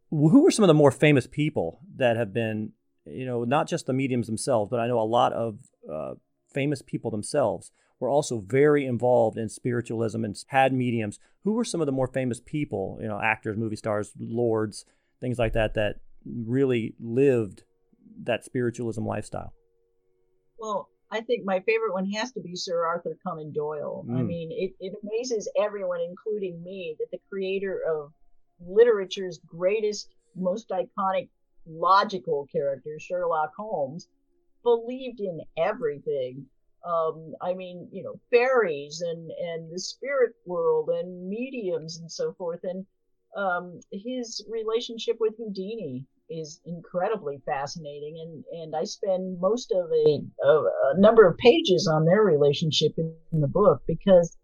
[0.10, 2.71] Who are some of the more famous people that have been,
[3.05, 5.58] you know, not just the mediums themselves, but I know a lot of
[5.91, 6.13] uh,
[6.53, 11.19] famous people themselves were also very involved in spiritualism and had mediums.
[11.43, 14.86] Who were some of the more famous people, you know, actors, movie stars, lords,
[15.21, 17.63] things like that, that really lived
[18.23, 19.53] that spiritualism lifestyle?
[20.58, 24.05] Well, I think my favorite one has to be Sir Arthur Conan Doyle.
[24.10, 24.17] Mm.
[24.17, 28.12] I mean, it, it amazes everyone, including me, that the creator of
[28.60, 31.29] literature's greatest, most iconic
[31.67, 34.08] logical character, Sherlock Holmes,
[34.63, 36.45] believed in everything
[36.86, 42.34] um, I mean, you know, fairies and and the spirit world and mediums and so
[42.34, 42.62] forth.
[42.63, 42.86] And
[43.36, 50.21] um, his relationship with Houdini is incredibly fascinating, and and I spend most of a,
[50.43, 50.63] a,
[50.95, 54.38] a number of pages on their relationship in, in the book because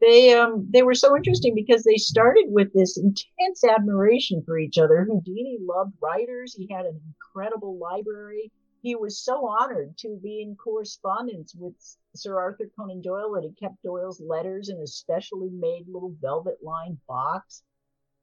[0.00, 4.78] they um they were so interesting because they started with this intense admiration for each
[4.78, 5.06] other.
[5.08, 10.56] Houdini loved writers; he had an incredible library he was so honored to be in
[10.56, 11.74] correspondence with
[12.14, 16.58] Sir Arthur Conan Doyle that he kept Doyle's letters in a specially made little velvet
[16.62, 17.62] lined box.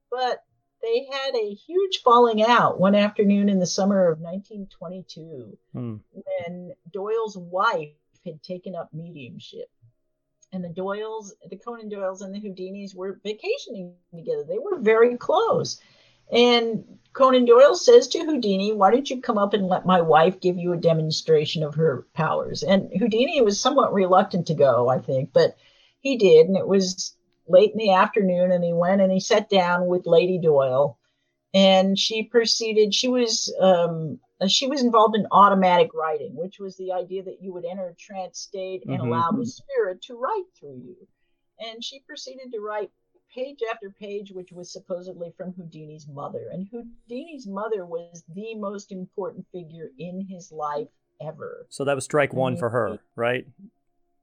[0.09, 0.43] But
[0.81, 5.95] they had a huge falling out one afternoon in the summer of 1922 hmm.
[6.11, 7.89] when Doyle's wife
[8.25, 9.69] had taken up mediumship.
[10.51, 14.45] And the Doyles, the Conan Doyles and the Houdinis were vacationing together.
[14.47, 15.81] They were very close.
[16.31, 16.83] And
[17.13, 20.57] Conan Doyle says to Houdini, Why don't you come up and let my wife give
[20.57, 22.63] you a demonstration of her powers?
[22.63, 25.55] And Houdini was somewhat reluctant to go, I think, but
[25.99, 26.47] he did.
[26.47, 27.15] And it was
[27.47, 30.99] late in the afternoon, and he went and he sat down with Lady Doyle.
[31.53, 36.91] And she proceeded, she was um, she was involved in automatic writing, which was the
[36.91, 39.07] idea that you would enter a trance state and mm-hmm.
[39.07, 41.07] allow the spirit to write through you.
[41.59, 42.91] And she proceeded to write
[43.35, 46.47] page after page, which was supposedly from Houdini's mother.
[46.51, 50.87] And Houdini's mother was the most important figure in his life
[51.21, 51.67] ever.
[51.69, 53.45] So that was strike one for her, right?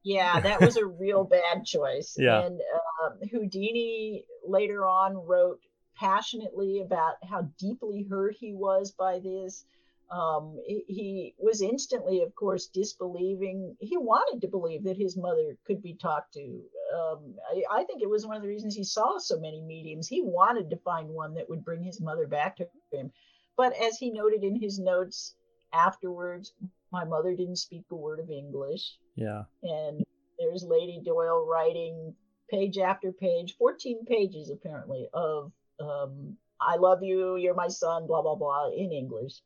[0.02, 2.16] Yeah, that was a real bad choice.
[2.18, 2.44] Yeah.
[2.44, 2.60] And
[3.04, 5.60] uh, Houdini later on wrote
[5.94, 9.64] passionately about how deeply hurt he was by this.
[10.12, 13.76] Um, he, he, was instantly, of course, disbelieving.
[13.80, 16.60] He wanted to believe that his mother could be talked to.
[16.94, 20.06] Um, I, I, think it was one of the reasons he saw so many mediums.
[20.06, 23.10] He wanted to find one that would bring his mother back to him.
[23.56, 25.34] But as he noted in his notes
[25.72, 26.52] afterwards,
[26.90, 28.98] my mother didn't speak a word of English.
[29.14, 29.44] Yeah.
[29.62, 30.04] And
[30.38, 32.14] there's Lady Doyle writing
[32.50, 38.20] page after page, 14 pages apparently, of um, I love you, you're my son, blah,
[38.20, 39.40] blah, blah, in English.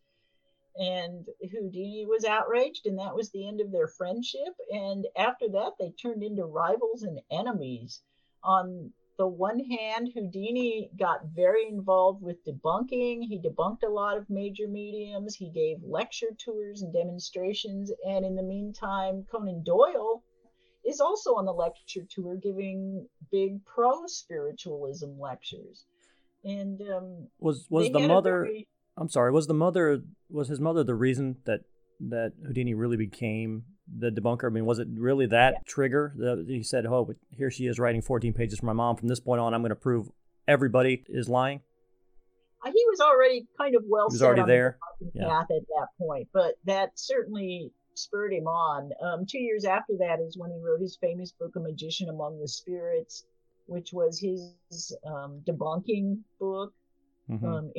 [0.78, 4.54] And Houdini was outraged, and that was the end of their friendship.
[4.70, 8.02] And after that, they turned into rivals and enemies.
[8.42, 13.22] On the one hand, Houdini got very involved with debunking.
[13.22, 15.34] He debunked a lot of major mediums.
[15.34, 17.90] He gave lecture tours and demonstrations.
[18.06, 20.22] And in the meantime, Conan Doyle
[20.84, 25.86] is also on the lecture tour giving big pro spiritualism lectures.
[26.44, 28.42] And um, was was the mother?
[28.42, 29.30] Very, I'm sorry.
[29.30, 30.02] Was the mother?
[30.30, 31.60] Was his mother the reason that
[32.00, 34.46] that Houdini really became the debunker?
[34.46, 35.58] I mean, was it really that yeah.
[35.66, 38.96] trigger that he said, "Oh, here she is writing 14 pages for my mom.
[38.96, 40.08] From this point on, I'm going to prove
[40.48, 41.60] everybody is lying."
[42.64, 44.08] Uh, he was already kind of well.
[44.08, 44.78] He was already there.
[45.00, 45.28] The yeah.
[45.28, 48.90] path at that point, but that certainly spurred him on.
[49.02, 52.40] Um, two years after that is when he wrote his famous book, A Magician Among
[52.40, 53.24] the Spirits,
[53.66, 56.72] which was his um, debunking book.
[57.30, 57.46] Mm-hmm.
[57.46, 57.72] Um,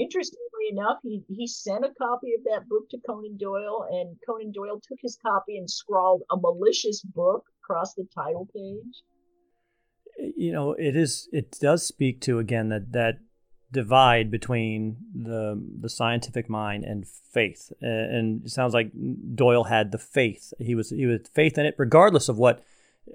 [0.58, 4.52] interestingly enough, he, he sent a copy of that book to Conan Doyle, and Conan
[4.52, 10.34] Doyle took his copy and scrawled a malicious book across the title page.
[10.36, 11.30] You know, it is.
[11.32, 13.20] It does speak to again that that
[13.72, 17.72] divide between the the scientific mind and faith.
[17.82, 18.91] And it sounds like
[19.36, 20.54] Doyle had the faith.
[20.60, 22.63] He was he was faith in it, regardless of what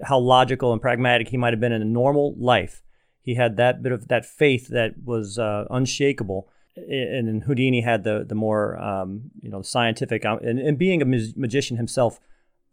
[0.03, 2.81] how logical and pragmatic he might have been in a normal life.
[3.21, 6.49] He had that bit of that faith that was uh, unshakable.
[6.75, 11.01] And, and Houdini had the the more um, you know scientific uh, and, and being
[11.01, 12.19] a magician himself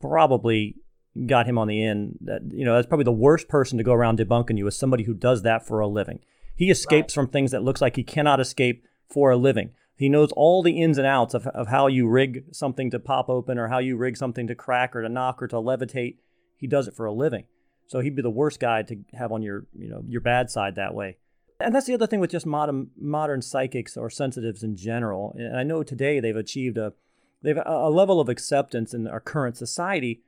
[0.01, 0.77] probably
[1.27, 2.19] got him on the end.
[2.23, 5.05] That you know that's probably the worst person to go around debunking you is somebody
[5.05, 6.21] who does that for a living.
[6.57, 7.23] He escapes right.
[7.23, 9.71] from things that looks like he cannot escape for a living.
[9.97, 13.29] He knows all the ins and outs of, of how you rig something to pop
[13.29, 16.17] open or how you rig something to crack or to knock or to levitate.
[16.57, 17.45] He does it for a living.
[17.87, 20.77] So he'd be the worst guy to have on your, you know, your bad side
[20.77, 21.19] that way.
[21.61, 25.35] And that's the other thing with just modern modern psychics or sensitives in general.
[25.38, 26.92] And I know today they've achieved a
[27.42, 30.23] they've a level of acceptance in our current society,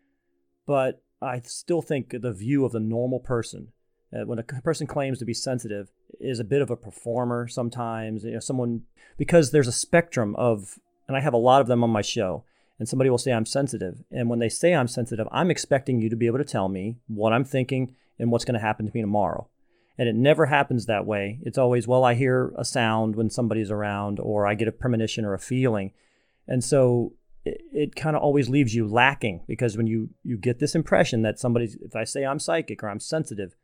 [0.67, 3.69] but I still think the view of the normal person
[4.13, 5.91] uh, when a person claims to be sensitive
[6.21, 8.25] is a bit of a performer sometimes.
[8.25, 8.83] You know someone
[9.17, 12.45] because there's a spectrum of and i have a lot of them on my show
[12.79, 14.03] and somebody will say i'm sensitive.
[14.11, 16.99] And when they say i'm sensitive i'm expecting you to be able to tell me
[17.07, 19.49] what i'm thinking and what's going to happen to me tomorrow
[19.99, 23.71] and it never happens that way it's always well i hear a sound when somebody's
[23.71, 25.93] around or i get a premonition or a feeling
[26.47, 27.13] and so
[27.45, 31.23] it, it kind of always leaves you lacking because when you you get this impression
[31.23, 33.55] that somebody's if i say i'm psychic or i'm sensitive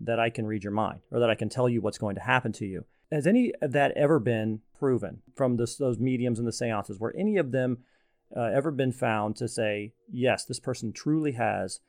[0.00, 2.20] that I can read your mind or that I can tell you what's going to
[2.20, 2.84] happen to you.
[3.12, 6.98] Has any of that ever been proven from this, those mediums and the seances?
[6.98, 7.78] Were any of them
[8.36, 11.80] uh, ever been found to say, yes, this person truly has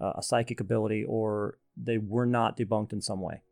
[0.00, 3.42] uh, a psychic ability or they were not debunked in some way?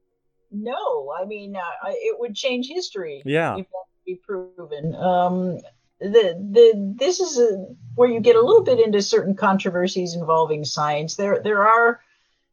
[0.50, 3.22] No, I mean, uh, it would change history.
[3.24, 3.56] Yeah.
[3.56, 4.94] If that be proven.
[4.94, 5.58] Um,
[6.00, 10.64] the the this is a, where you get a little bit into certain controversies involving
[10.64, 11.14] science.
[11.14, 12.00] There there are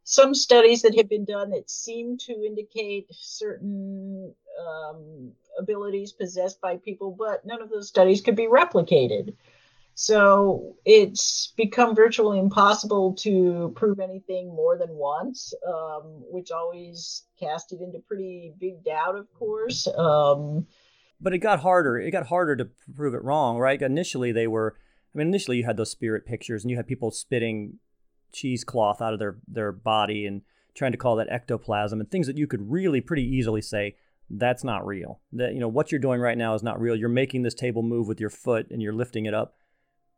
[0.04, 6.76] some studies that have been done that seem to indicate certain um, abilities possessed by
[6.76, 9.34] people, but none of those studies could be replicated.
[10.00, 17.74] So it's become virtually impossible to prove anything more than once, um, which always cast
[17.74, 19.86] it into pretty big doubt, of course.
[19.88, 20.66] Um,
[21.20, 21.98] but it got harder.
[21.98, 23.80] It got harder to prove it wrong, right?
[23.82, 24.74] Initially, they were.
[25.14, 27.74] I mean, initially you had those spirit pictures, and you had people spitting
[28.32, 30.40] cheesecloth out of their their body and
[30.74, 33.96] trying to call that ectoplasm and things that you could really pretty easily say
[34.30, 35.20] that's not real.
[35.34, 36.96] That you know what you're doing right now is not real.
[36.96, 39.56] You're making this table move with your foot and you're lifting it up.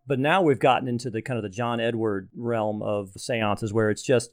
[0.06, 3.90] But now we've gotten into the kind of the John Edward realm of seances where
[3.90, 4.30] it's just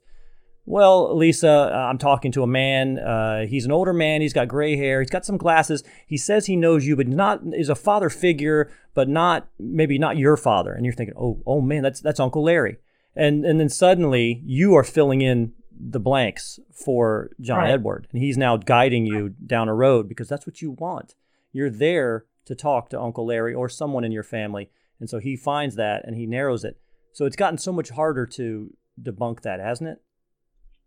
[0.66, 3.00] well, Lisa, uh, I'm talking to a man.
[3.00, 4.22] Uh, he's an older man.
[4.22, 5.02] He's got gray hair.
[5.02, 5.84] He's got some glasses.
[6.06, 10.18] He says he knows you, but not is a father figure, but not maybe not
[10.18, 10.74] your father.
[10.74, 12.78] And you're thinking, oh, oh man, that's that's Uncle Larry
[13.16, 17.72] and and then suddenly you are filling in the blanks for John right.
[17.72, 21.16] Edward, and he's now guiding you down a road because that's what you want.
[21.52, 24.70] You're there to talk to Uncle Larry or someone in your family,
[25.00, 26.80] and so he finds that and he narrows it.
[27.14, 28.70] So it's gotten so much harder to
[29.02, 29.98] debunk that, hasn't it?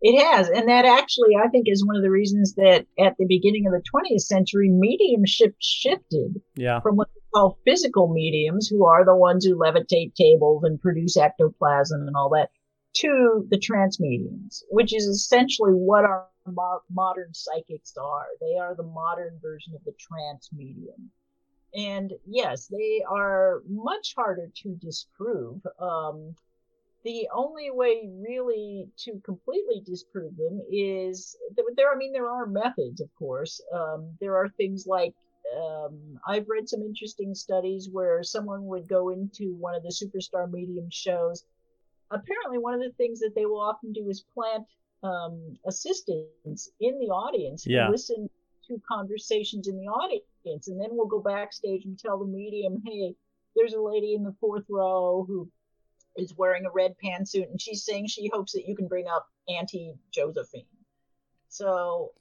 [0.05, 0.49] It has.
[0.49, 3.73] And that actually, I think, is one of the reasons that at the beginning of
[3.73, 6.81] the 20th century, mediumship shifted yeah.
[6.81, 11.17] from what we call physical mediums, who are the ones who levitate tables and produce
[11.17, 12.51] ectoplasm and all that,
[12.95, 18.27] to the trance mediums, which is essentially what our mo- modern psychics are.
[18.41, 21.13] They are the modern version of the trance medium.
[21.75, 25.61] And yes, they are much harder to disprove.
[25.79, 26.35] Um,
[27.05, 31.37] the only way really to completely disprove them is
[31.77, 31.93] there.
[31.93, 33.61] I mean, there are methods, of course.
[33.75, 35.15] Um, there are things like
[35.57, 40.51] um, I've read some interesting studies where someone would go into one of the superstar
[40.51, 41.45] medium shows.
[42.11, 44.67] Apparently, one of the things that they will often do is plant
[45.03, 47.87] um, assistants in the audience yeah.
[47.87, 48.31] to listen
[48.69, 53.15] to conversations in the audience, and then we'll go backstage and tell the medium, "Hey,
[53.57, 55.51] there's a lady in the fourth row who
[56.17, 59.29] is wearing a red pantsuit and she's saying she hopes that you can bring up
[59.49, 60.67] Auntie Josephine.
[61.49, 62.13] So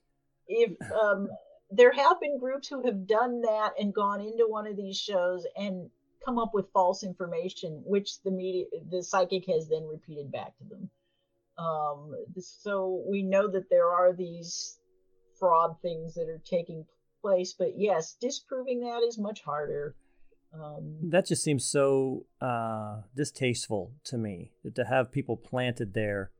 [0.48, 0.72] if
[1.04, 1.28] um,
[1.70, 5.46] there have been groups who have done that and gone into one of these shows
[5.56, 5.90] and
[6.24, 10.64] come up with false information, which the media, the psychic has then repeated back to
[10.66, 10.90] them.
[11.58, 14.78] Um, so we know that there are these
[15.42, 16.86] fraud things that are taking
[17.22, 19.96] place, but yes, disproving that is much harder.
[20.54, 26.32] Um, that just seems so uh, distasteful to me to have people planted there,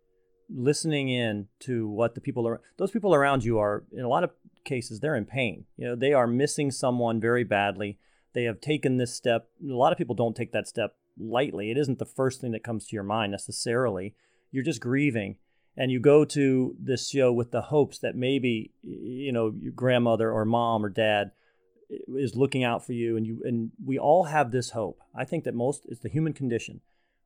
[0.50, 2.62] listening in to what the people are.
[2.78, 4.32] Those people around you are, in a lot of
[4.64, 5.66] cases, they're in pain.
[5.78, 7.98] You know, they are missing someone very badly.
[8.34, 9.50] They have taken this step.
[9.64, 11.72] A lot of people don't take that step lightly.
[11.72, 14.16] It isn't the first thing that comes to your mind necessarily.
[14.52, 15.38] You're just grieving,
[15.82, 20.32] and you go to this show with the hopes that maybe, you know, your grandmother
[20.32, 21.32] or mom or dad
[21.90, 25.00] is looking out for you and you and we all have this hope.
[25.16, 26.82] I think that most it's the human condition.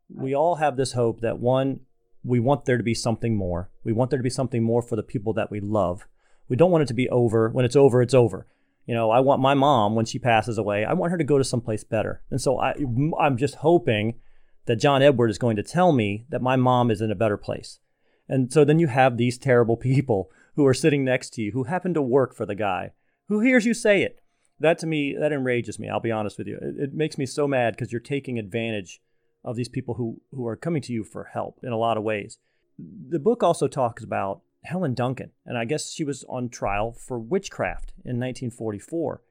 [0.07, 1.81] We all have this hope that one
[2.23, 3.69] we want there to be something more.
[3.83, 6.07] We want there to be something more for the people that we love.
[6.47, 7.49] We don't want it to be over.
[7.49, 8.47] When it's over it's over.
[8.85, 11.37] You know i want my mom when she passes away i want her to go
[11.37, 12.21] to someplace better.
[12.31, 12.73] And so i
[13.19, 14.21] i'm just hoping
[14.65, 17.35] that john edward is going to tell me that my mom is in a better
[17.35, 17.79] place
[18.27, 21.63] and so then you have these terrible people who are sitting next to you who
[21.63, 22.91] happen to work for the guy
[23.27, 24.21] who hears you say it.
[24.59, 26.57] That to me that enrages me i'll be honest with you.
[26.61, 29.01] It, it makes me so mad because you're taking advantage
[29.43, 32.03] of these people who who are coming to you for help in a lot of
[32.03, 32.37] ways.
[32.79, 37.19] The book also talks about helen duncan and i guess she was on trial for
[37.19, 39.21] witchcraft in 1944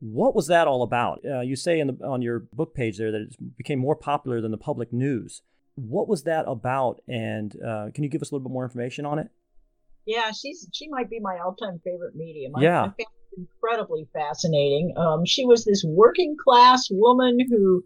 [0.00, 1.20] what was that all about?
[1.24, 4.40] Uh, you say in the, on your book page there that it became more popular
[4.40, 5.42] than the public news
[5.76, 9.06] what was that about and uh, can you give us a little bit more information
[9.06, 9.28] on it
[10.06, 13.04] yeah she's she might be my all-time favorite medium yeah I, I
[13.36, 14.94] incredibly fascinating.
[14.96, 17.84] Um, she was this working class woman who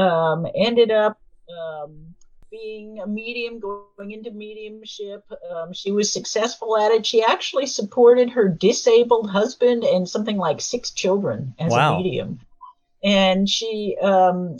[0.00, 1.18] um, ended up
[1.50, 2.14] um,
[2.50, 5.24] being a medium, going into mediumship.
[5.50, 7.06] Um, she was successful at it.
[7.06, 11.94] She actually supported her disabled husband and something like six children as wow.
[11.94, 12.40] a medium.
[13.02, 14.58] And she, um,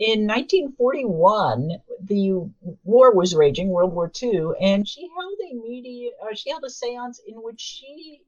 [0.00, 1.72] in 1941,
[2.02, 2.50] the
[2.84, 6.68] war was raging, World War II, and she held a media, uh, she held a
[6.68, 8.22] séance in which she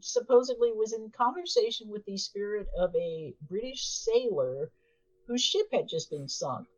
[0.00, 4.70] supposedly was in conversation with the spirit of a British sailor
[5.26, 6.68] whose ship had just been sunk.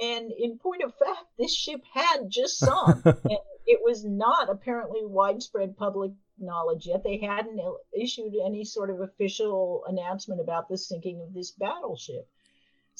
[0.00, 3.04] And in point of fact, this ship had just sunk.
[3.04, 7.02] and it was not apparently widespread public knowledge yet.
[7.02, 7.60] They hadn't
[7.92, 12.28] issued any sort of official announcement about the sinking of this battleship.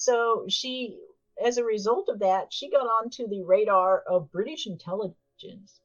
[0.01, 0.99] So she,
[1.45, 5.79] as a result of that, she got onto the radar of British intelligence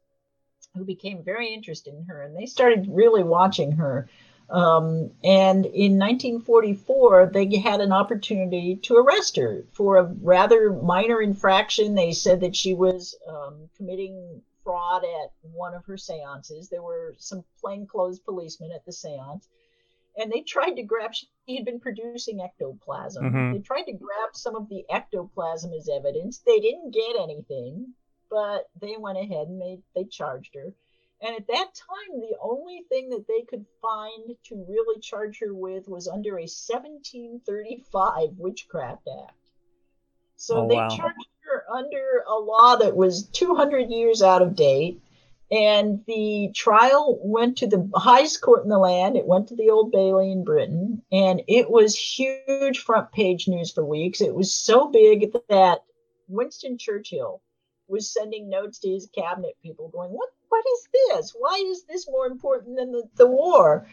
[0.73, 4.07] who became very interested in her, and they started really watching her.
[4.49, 11.21] Um, and in 1944, they had an opportunity to arrest her for a rather minor
[11.21, 11.93] infraction.
[11.93, 16.69] They said that she was um, committing fraud at one of her seances.
[16.69, 19.49] There were some plainclothes policemen at the seance.
[20.17, 21.11] And they tried to grab,
[21.45, 23.23] she had been producing ectoplasm.
[23.23, 23.53] Mhm.
[23.53, 26.39] They tried to grab some of the ectoplasm as evidence.
[26.39, 27.93] They didn't get anything
[28.29, 30.73] but they went ahead and they, they charged her.
[31.21, 35.53] And at that time, the only thing that they could find to really charge her
[35.53, 39.33] with was under a 1735 Witchcraft Act.
[40.35, 40.89] So Oh, they wow.
[40.89, 45.01] charged her under a law that was 200 years out of date.
[45.51, 49.15] And the trial went to the highest court in the land.
[49.15, 51.03] It went to the Old Bailey in Britain.
[51.11, 54.21] And it was huge front page news for weeks.
[54.21, 55.83] It was so big that
[56.27, 57.41] Winston Churchill
[57.87, 61.35] was sending notes to his cabinet people going, What what is this?
[61.37, 63.87] Why is this more important than the, the war?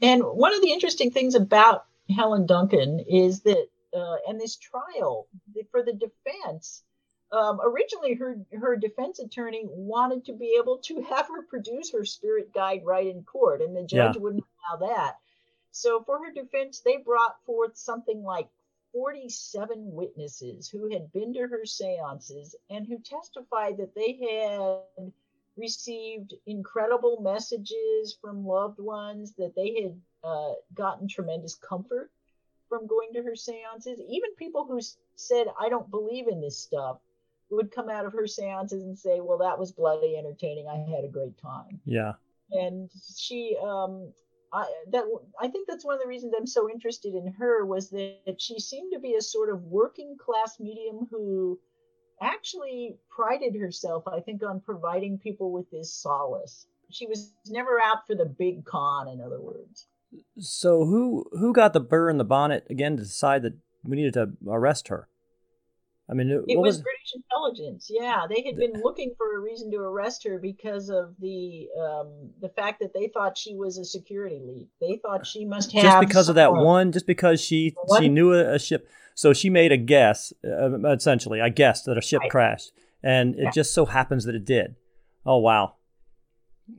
[0.00, 1.84] And one of the interesting things about
[2.14, 5.26] Helen Duncan is that uh, and this trial
[5.70, 6.84] for the defense,
[7.32, 12.04] um, originally her her defense attorney wanted to be able to have her produce her
[12.04, 14.20] spirit guide right in court, and the judge yeah.
[14.22, 15.18] wouldn't allow that.
[15.70, 18.48] So for her defense, they brought forth something like
[18.92, 24.18] 47 witnesses who had been to her seances and who testified that they
[24.98, 25.12] had
[25.56, 32.10] received incredible messages from loved ones, that they had uh, gotten tremendous comfort
[32.68, 34.00] from going to her seances.
[34.08, 34.80] Even people who
[35.14, 36.98] said, I don't believe in this stuff,
[37.50, 40.66] would come out of her seances and say, Well, that was bloody entertaining.
[40.68, 41.80] I had a great time.
[41.84, 42.12] Yeah.
[42.52, 44.12] And she, um,
[44.52, 45.04] I, that
[45.40, 48.58] I think that's one of the reasons I'm so interested in her was that she
[48.58, 51.58] seemed to be a sort of working class medium who
[52.20, 56.66] actually prided herself, I think, on providing people with this solace.
[56.90, 59.86] She was never out for the big con, in other words.
[60.38, 64.14] So who who got the burr in the bonnet again to decide that we needed
[64.14, 65.08] to arrest her?
[66.10, 67.88] I mean, it was, was, British intelligence.
[67.88, 72.30] Yeah, they had been looking for a reason to arrest her because of the um,
[72.40, 74.68] the fact that they thought she was a security leak.
[74.80, 78.02] They thought she must have just because of that one, just because she what?
[78.02, 78.88] she knew a, a, ship.
[79.14, 81.40] So she made a guess, uh, essentially.
[81.40, 82.30] I guessed that a ship right.
[82.30, 82.72] crashed,
[83.04, 83.50] and it yeah.
[83.50, 84.74] just so happens that it did.
[85.24, 85.74] Oh wow.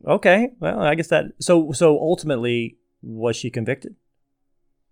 [0.06, 1.26] Okay, well, I guess that.
[1.40, 3.96] So so ultimately, was she convicted?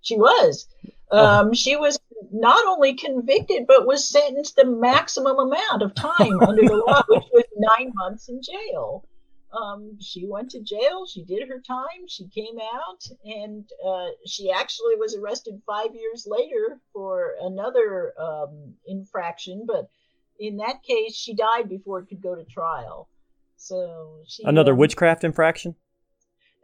[0.02, 0.68] She was.
[1.12, 1.26] Oh.
[1.26, 2.00] Um, She was
[2.32, 7.26] not only convicted, but was sentenced the maximum amount of time under the law, which
[7.34, 9.06] was nine months in jail.
[9.52, 11.08] Um, she went to jail.
[11.08, 12.08] She did her time.
[12.08, 18.76] She came out, and uh, she actually was arrested five years later for another um,
[18.86, 19.66] infraction.
[19.66, 19.90] But
[20.40, 23.10] in that case, she died before it could go to trial.
[23.58, 25.76] So she another um, witchcraft infraction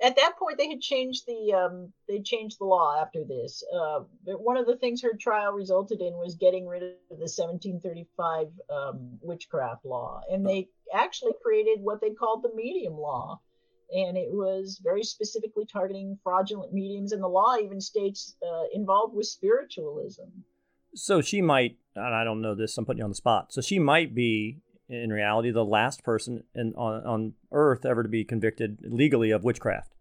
[0.06, 3.64] at that point they had changed the um, they changed the law after this.
[3.74, 8.48] Uh, one of the things her trial resulted in was getting rid of the 1735
[8.70, 13.42] um, witchcraft law, and they actually created what they called the medium law,
[13.92, 17.12] and it was very specifically targeting fraudulent mediums.
[17.12, 20.30] And the law even states uh, involved with spiritualism.
[20.94, 23.52] So she might, and I don't know this, I'm putting you on the spot.
[23.52, 28.10] So she might be in reality the last person in, on, on earth ever to
[28.10, 29.95] be convicted legally of witchcraft.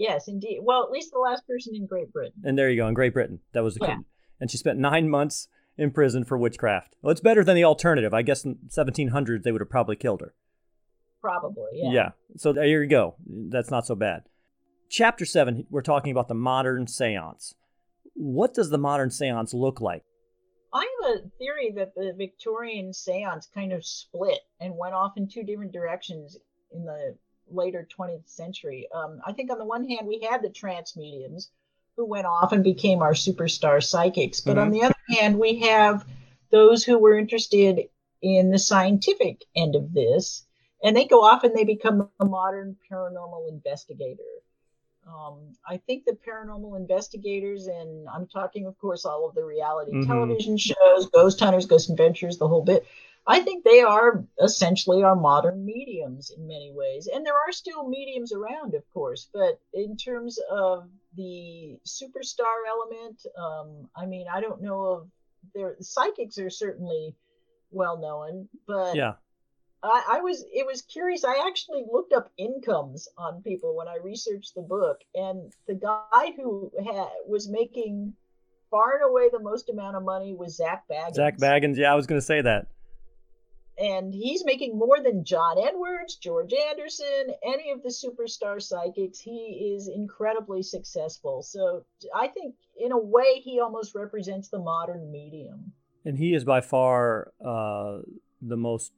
[0.00, 0.60] Yes, indeed.
[0.62, 2.40] Well, at least the last person in Great Britain.
[2.42, 3.40] And there you go, in Great Britain.
[3.52, 3.96] That was the yeah.
[3.96, 4.04] kid.
[4.40, 5.46] And she spent nine months
[5.76, 6.96] in prison for witchcraft.
[7.02, 8.14] Well, it's better than the alternative.
[8.14, 10.32] I guess in 1700s they would have probably killed her.
[11.20, 11.92] Probably, yeah.
[11.92, 12.08] Yeah.
[12.38, 13.16] So there you go.
[13.26, 14.22] That's not so bad.
[14.88, 17.54] Chapter 7, we're talking about the modern seance.
[18.14, 20.02] What does the modern seance look like?
[20.72, 25.28] I have a theory that the Victorian seance kind of split and went off in
[25.28, 26.38] two different directions
[26.72, 27.16] in the
[27.50, 28.88] later 20th century.
[28.94, 31.50] Um, I think on the one hand, we had the trance mediums
[31.96, 34.40] who went off and became our superstar psychics.
[34.40, 34.60] But mm-hmm.
[34.60, 36.06] on the other hand, we have
[36.50, 37.88] those who were interested
[38.22, 40.44] in the scientific end of this,
[40.82, 44.22] and they go off and they become a modern paranormal investigator.
[45.06, 49.92] Um, I think the paranormal investigators, and I'm talking, of course, all of the reality
[49.92, 50.10] mm-hmm.
[50.10, 52.86] television shows, Ghost Hunters, Ghost Adventures, the whole bit.
[53.26, 57.08] I think they are essentially our modern mediums in many ways.
[57.12, 63.22] And there are still mediums around, of course, but in terms of the superstar element,
[63.38, 65.08] um, I mean, I don't know of
[65.54, 67.14] their psychics are certainly
[67.70, 69.14] well known, but yeah.
[69.82, 71.24] I, I, was it was curious.
[71.24, 76.32] I actually looked up incomes on people when I researched the book, and the guy
[76.36, 78.14] who had, was making
[78.70, 81.14] far and away the most amount of money was Zak Bagans.
[81.14, 82.66] Zak Bagans, yeah, I was going to say that.
[83.80, 89.18] And he's making more than John Edwards, George Anderson, any of the superstar psychics.
[89.18, 91.42] He is incredibly successful.
[91.42, 95.72] So I think, in a way, he almost represents the modern medium.
[96.04, 98.00] And he is by far uh,
[98.42, 98.92] the most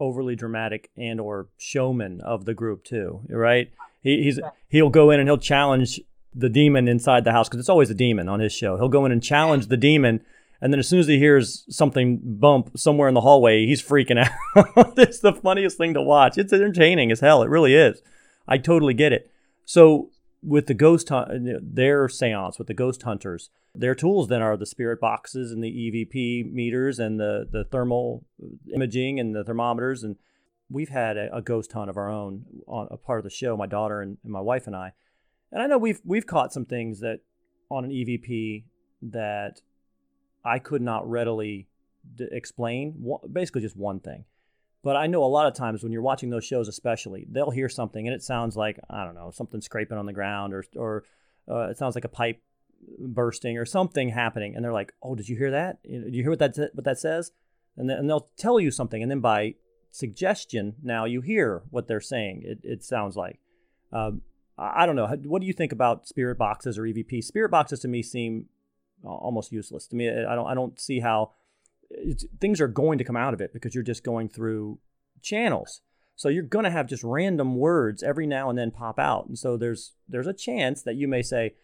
[0.00, 3.70] overly dramatic and or showman of the group too, right?
[4.02, 6.00] He, he's he'll go in and he'll challenge
[6.34, 8.76] the demon inside the house because it's always a demon on his show.
[8.76, 10.24] He'll go in and challenge the demon,
[10.60, 14.18] and then as soon as he hears something bump somewhere in the hallway, he's freaking
[14.56, 14.98] out.
[14.98, 16.36] it's the funniest thing to watch.
[16.36, 17.42] It's entertaining as hell.
[17.42, 18.02] It really is.
[18.46, 19.30] I totally get it.
[19.64, 20.10] So
[20.42, 21.30] with the ghost hunt,
[21.74, 25.70] their seance with the ghost hunters, their tools then are the spirit boxes and the
[25.70, 28.24] EVP meters and the the thermal
[28.74, 30.02] imaging and the thermometers.
[30.02, 30.16] And
[30.70, 33.56] we've had a, a ghost hunt of our own on a part of the show.
[33.56, 34.92] My daughter and, and my wife and I,
[35.52, 37.20] and I know we've we've caught some things that
[37.70, 38.64] on an EVP
[39.02, 39.60] that
[40.48, 41.68] I could not readily
[42.14, 43.04] d- explain.
[43.30, 44.24] Basically, just one thing.
[44.82, 47.68] But I know a lot of times when you're watching those shows, especially, they'll hear
[47.68, 51.04] something and it sounds like I don't know something scraping on the ground or or
[51.50, 52.40] uh, it sounds like a pipe
[52.98, 55.82] bursting or something happening, and they're like, "Oh, did you hear that?
[55.82, 57.32] Did you hear what that what that says?"
[57.76, 59.54] and, then, and they'll tell you something, and then by
[59.90, 62.42] suggestion, now you hear what they're saying.
[62.44, 63.38] It, it sounds like.
[63.92, 64.22] Um,
[64.58, 65.06] I don't know.
[65.24, 67.22] What do you think about spirit boxes or EVP?
[67.22, 68.46] Spirit boxes to me seem
[69.04, 69.86] almost useless.
[69.88, 70.46] To me, I don't.
[70.46, 71.32] I don't see how
[72.40, 74.78] things are going to come out of it because you're just going through
[75.22, 75.80] channels.
[76.16, 79.38] So you're going to have just random words every now and then pop out, and
[79.38, 81.54] so there's there's a chance that you may say,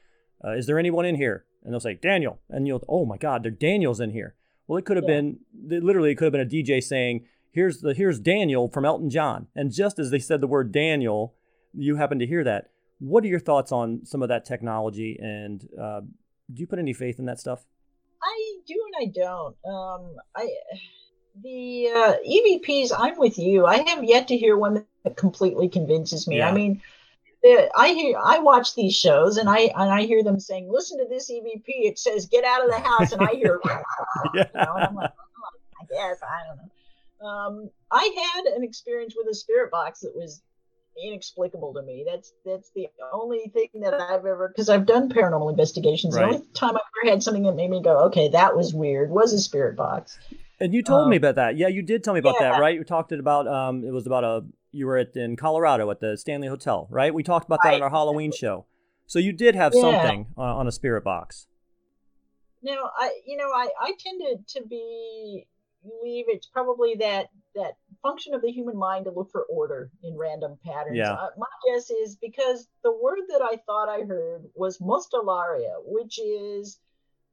[0.44, 3.42] uh, "Is there anyone in here?" And they'll say Daniel, and you'll, "Oh my God,
[3.42, 5.20] there Daniel's in here." Well, it could have yeah.
[5.20, 9.10] been literally it could have been a DJ saying, "Here's the here's Daniel from Elton
[9.10, 11.34] John," and just as they said the word Daniel,
[11.72, 12.70] you happen to hear that.
[13.00, 16.02] What are your thoughts on some of that technology, and uh,
[16.52, 17.64] do you put any faith in that stuff?
[18.22, 19.56] I do and I don't.
[19.66, 20.50] Um, I
[21.42, 22.92] the uh, EVPs.
[22.96, 23.66] I'm with you.
[23.66, 26.38] I have yet to hear one that completely convinces me.
[26.38, 26.48] Yeah.
[26.48, 26.80] I mean,
[27.76, 31.06] I hear I watch these shows and I and I hear them saying, "Listen to
[31.08, 31.64] this EVP.
[31.66, 33.82] It says get out of the house," and I hear, yeah.
[34.34, 37.28] you know, and I'm like, oh, I guess I don't know.
[37.28, 40.42] Um, I had an experience with a spirit box that was
[41.02, 42.04] inexplicable to me.
[42.08, 46.14] That's that's the only thing that I've ever because I've done paranormal investigations.
[46.14, 46.30] Right.
[46.30, 49.10] The only time I've ever had something that made me go, okay, that was weird,
[49.10, 50.18] was a spirit box.
[50.60, 51.56] And you told um, me about that.
[51.56, 52.52] Yeah, you did tell me about yeah.
[52.52, 52.74] that, right?
[52.74, 56.16] You talked about um, it was about a you were at in Colorado at the
[56.16, 57.12] Stanley Hotel, right?
[57.12, 57.76] We talked about that right.
[57.76, 58.66] on our Halloween show.
[59.06, 59.80] So you did have yeah.
[59.80, 61.46] something on, on a spirit box.
[62.62, 65.46] Now, I you know I I tended to be
[65.84, 70.16] believe it's probably that that function of the human mind to look for order in
[70.16, 70.96] random patterns.
[70.96, 71.12] Yeah.
[71.12, 76.18] Uh, my guess is because the word that I thought I heard was Mostellaria, which
[76.18, 76.80] is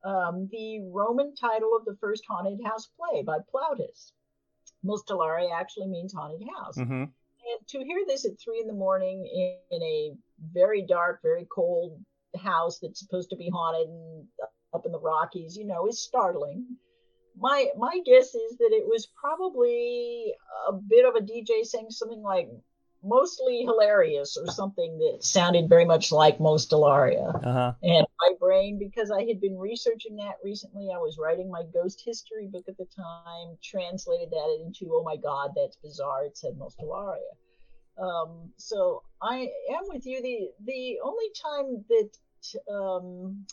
[0.04, 4.12] um, the Roman title of the first haunted house play by Plautus.
[4.86, 6.78] Mostellaria actually means haunted house.
[6.78, 7.04] Mm-hmm.
[7.04, 10.12] And to hear this at three in the morning in, in a
[10.54, 12.00] very dark, very cold
[12.40, 14.28] house that's supposed to be haunted and
[14.74, 16.66] up in the Rockies, you know, is startling
[17.38, 20.34] my my guess is that it was probably
[20.68, 22.50] a bit of a DJ saying something like
[23.04, 27.34] mostly hilarious or something that sounded very much like Mostellaria.
[27.44, 27.74] Uh-huh.
[27.82, 32.02] And my brain, because I had been researching that recently, I was writing my ghost
[32.06, 36.26] history book at the time, translated that into, oh my God, that's bizarre.
[36.26, 37.18] It said Mostellaria.
[37.98, 40.22] Um, so I am with you.
[40.22, 43.46] The the only time that um,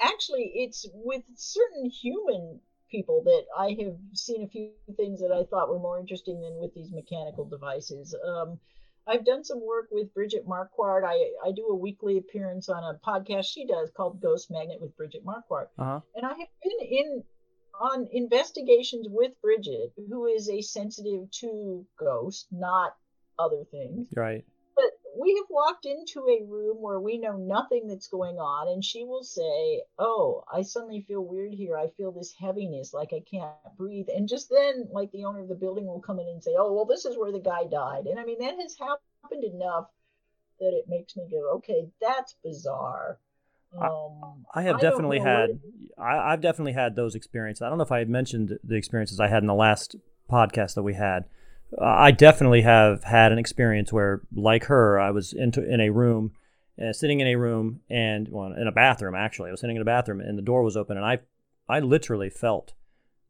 [0.00, 2.60] actually it's with certain human
[2.94, 6.54] people that I have seen a few things that I thought were more interesting than
[6.60, 8.14] with these mechanical devices.
[8.24, 8.58] Um,
[9.06, 11.04] I've done some work with Bridget Marquardt.
[11.04, 14.96] I, I do a weekly appearance on a podcast she does called Ghost Magnet with
[14.96, 15.68] Bridget Marquardt.
[15.78, 16.00] Uh-huh.
[16.14, 17.24] And I have been in
[17.80, 22.94] on investigations with Bridget, who is a sensitive to ghosts, not
[23.36, 24.08] other things.
[24.16, 24.44] Right
[25.16, 29.04] we have walked into a room where we know nothing that's going on, and she
[29.04, 31.76] will say, Oh, I suddenly feel weird here.
[31.76, 34.08] I feel this heaviness, like I can't breathe.
[34.14, 36.72] And just then, like the owner of the building will come in and say, Oh,
[36.72, 38.06] well, this is where the guy died.
[38.06, 39.86] And I mean, that has happened enough
[40.60, 43.18] that it makes me go, Okay, that's bizarre.
[43.80, 45.58] Um, I have definitely had
[45.98, 47.62] I, I've definitely had those experiences.
[47.62, 49.96] I don't know if I had mentioned the experiences I had in the last
[50.30, 51.24] podcast that we had
[51.80, 56.32] I definitely have had an experience where, like her, I was into in a room,
[56.82, 59.14] uh, sitting in a room, and well, in a bathroom.
[59.14, 61.20] Actually, I was sitting in a bathroom, and the door was open, and I,
[61.68, 62.74] I literally felt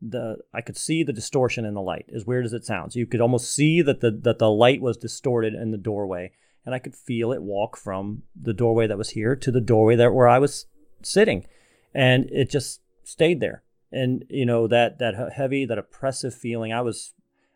[0.02, 2.06] the I could see the distortion in the light.
[2.14, 4.96] As weird as it sounds, you could almost see that the that the light was
[4.96, 6.32] distorted in the doorway,
[6.66, 9.96] and I could feel it walk from the doorway that was here to the doorway
[9.96, 10.66] that where I was
[11.02, 11.46] sitting,
[11.94, 13.62] and it just stayed there.
[13.90, 16.72] And you know that that heavy, that oppressive feeling.
[16.72, 17.14] I was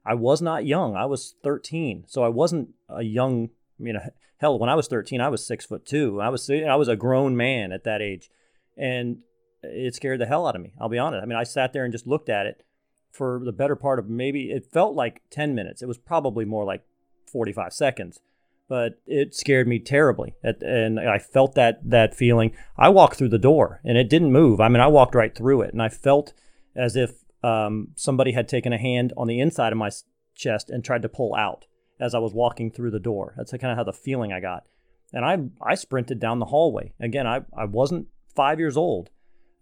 [0.09, 0.97] I was not young.
[0.97, 3.51] I was 13, so I wasn't a young.
[3.79, 4.01] You know,
[4.39, 6.21] hell, when I was 13, I was six foot two.
[6.21, 8.31] I was I was a grown man at that age,
[8.77, 9.19] and
[9.63, 10.73] it scared the hell out of me.
[10.81, 11.23] I'll be honest.
[11.23, 12.65] I mean, I sat there and just looked at it
[13.13, 15.83] for the better part of maybe it felt like 10 minutes.
[15.83, 16.85] It was probably more like
[17.27, 18.21] 45 seconds,
[18.69, 20.35] but it scared me terribly.
[20.43, 22.55] And I felt that that feeling.
[22.79, 24.61] I walked through the door and it didn't move.
[24.61, 26.33] I mean, I walked right through it, and I felt
[26.75, 29.91] as if um, somebody had taken a hand on the inside of my
[30.35, 31.67] chest and tried to pull out
[32.01, 33.35] as I was walking through the door.
[33.37, 34.65] That's kind of how the feeling I got.
[35.13, 36.93] And I, I sprinted down the hallway.
[37.01, 39.11] Again, I, I wasn't five years old.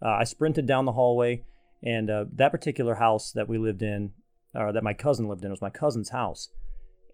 [0.01, 1.43] Uh, I sprinted down the hallway,
[1.81, 4.11] and uh, that particular house that we lived in,
[4.53, 6.49] or that my cousin lived in, was my cousin's house.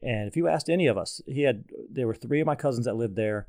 [0.01, 2.86] And if you asked any of us, he had there were three of my cousins
[2.86, 3.47] that lived there.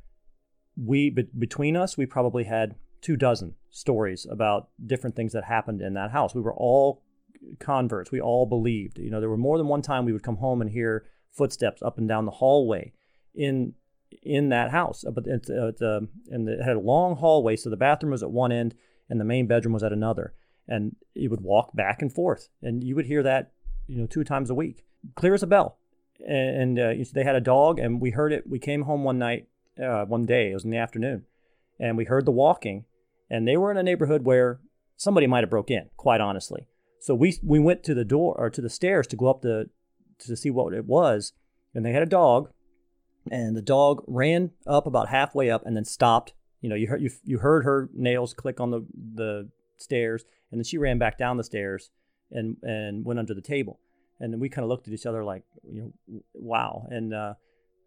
[0.76, 5.80] We be, between us, we probably had two dozen stories about different things that happened
[5.82, 6.34] in that house.
[6.34, 7.02] We were all
[7.58, 8.10] converts.
[8.10, 8.98] We all believed.
[8.98, 11.82] You know, there were more than one time we would come home and hear footsteps
[11.82, 12.92] up and down the hallway
[13.34, 13.74] in
[14.22, 15.04] in that house.
[15.12, 18.22] But it's, uh, it's uh, and it had a long hallway, so the bathroom was
[18.22, 18.74] at one end
[19.08, 20.34] and the main bedroom was at another.
[20.66, 23.52] and he would walk back and forth, and you would hear that,
[23.86, 24.84] you know, two times a week,
[25.14, 25.78] clear as a bell.
[26.26, 28.48] And, uh, they had a dog, and we heard it.
[28.48, 29.48] We came home one night,
[29.82, 31.24] uh, one day, it was in the afternoon,
[31.78, 32.84] and we heard the walking,
[33.28, 34.60] and they were in a neighborhood where
[34.96, 36.66] somebody might have broke in, quite honestly.
[37.04, 39.68] So we we went to the door or to the stairs to go up the
[40.20, 41.34] to see what it was,
[41.74, 42.48] and they had a dog,
[43.30, 46.32] and the dog ran up about halfway up and then stopped.
[46.62, 50.58] You know, you heard you, you heard her nails click on the the stairs, and
[50.58, 51.90] then she ran back down the stairs
[52.30, 53.80] and and went under the table.
[54.18, 56.86] And then we kind of looked at each other like, you know, wow.
[56.88, 57.34] And uh,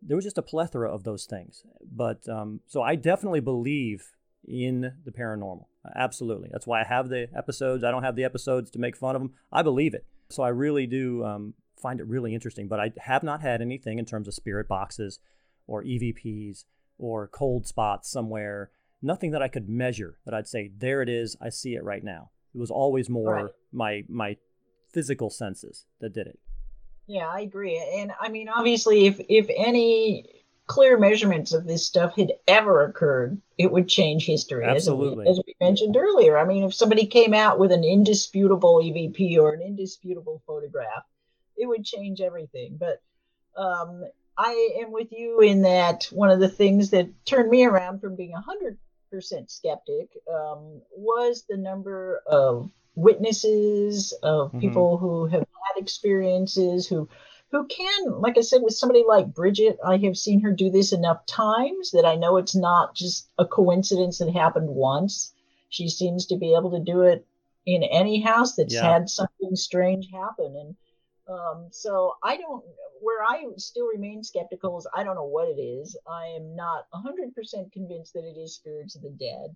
[0.04, 1.64] there was just a plethora of those things.
[1.92, 4.12] But um, so I definitely believe
[4.48, 5.66] in the paranormal.
[5.96, 6.50] Absolutely.
[6.52, 7.84] That's why I have the episodes.
[7.84, 9.34] I don't have the episodes to make fun of them.
[9.52, 10.06] I believe it.
[10.30, 12.68] So I really do um, find it really interesting.
[12.68, 15.20] But I have not had anything in terms of spirit boxes
[15.66, 16.66] or EVPs
[16.98, 18.72] or cold spots somewhere.
[19.02, 21.38] Nothing that I could measure that I'd say, there it is.
[21.42, 22.32] I see it right now.
[22.54, 23.52] It was always more right.
[23.72, 24.38] my my
[24.92, 26.40] physical senses that did it.
[27.06, 27.82] Yeah, I agree.
[27.96, 33.42] And I mean, obviously, if if any clear measurements of this stuff had ever occurred,
[33.58, 34.66] it would change history.
[34.66, 35.28] Absolutely.
[35.28, 36.38] As we, as we, mentioned earlier.
[36.38, 41.04] I mean, if somebody came out with an indisputable EVP or an indisputable photograph,
[41.56, 42.78] it would change everything.
[42.80, 43.02] But
[43.56, 44.06] um,
[44.38, 48.16] I am with you in that one of the things that turned me around from
[48.16, 48.44] being a
[49.14, 54.60] 100% skeptic um, was the number of witnesses, of mm-hmm.
[54.60, 57.08] people who have had experiences, who
[57.52, 60.92] who can, like I said, with somebody like Bridget, I have seen her do this
[60.92, 65.34] enough times that I know it's not just a coincidence that happened once.
[65.70, 67.26] She seems to be able to do it
[67.66, 68.84] in any house that's yeah.
[68.84, 70.56] had something strange happen.
[70.58, 70.76] And
[71.30, 72.64] um, so I don't,
[73.00, 75.96] where I still remain skeptical is I don't know what it is.
[76.10, 79.56] I am not 100% convinced that it is spirits of the dead.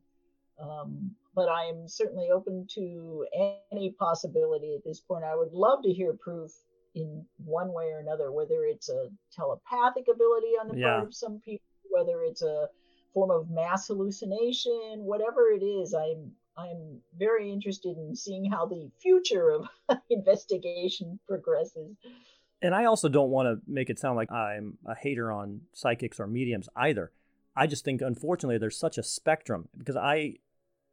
[0.61, 3.25] Um, but I am certainly open to
[3.71, 5.23] any possibility at this point.
[5.23, 6.51] I would love to hear proof
[6.95, 10.87] in one way or another, whether it's a telepathic ability on the yeah.
[10.87, 12.67] part of some people, whether it's a
[13.13, 18.91] form of mass hallucination, whatever it is, I'm I'm very interested in seeing how the
[19.01, 19.67] future of
[20.09, 21.95] investigation progresses.
[22.61, 26.19] And I also don't want to make it sound like I'm a hater on psychics
[26.19, 27.11] or mediums either.
[27.55, 30.35] I just think unfortunately there's such a spectrum because I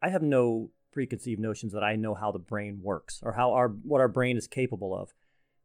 [0.00, 3.68] I have no preconceived notions that I know how the brain works or how our
[3.68, 5.12] what our brain is capable of.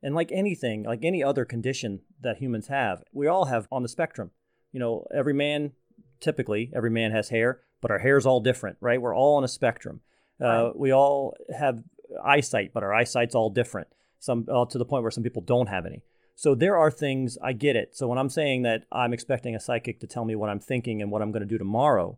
[0.03, 3.89] And like anything, like any other condition that humans have, we all have on the
[3.89, 4.31] spectrum.
[4.73, 5.71] You know, every man,
[6.19, 9.01] typically, every man has hair, but our hair's all different, right?
[9.01, 10.01] We're all on a spectrum.
[10.41, 10.77] Uh, right.
[10.77, 11.81] We all have
[12.23, 13.87] eyesight, but our eyesight's all different.
[14.19, 16.03] Some uh, to the point where some people don't have any.
[16.35, 17.95] So there are things I get it.
[17.95, 21.01] So when I'm saying that I'm expecting a psychic to tell me what I'm thinking
[21.01, 22.17] and what I'm going to do tomorrow,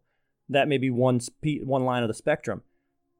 [0.50, 2.64] that may be one spe- one line of the spectrum.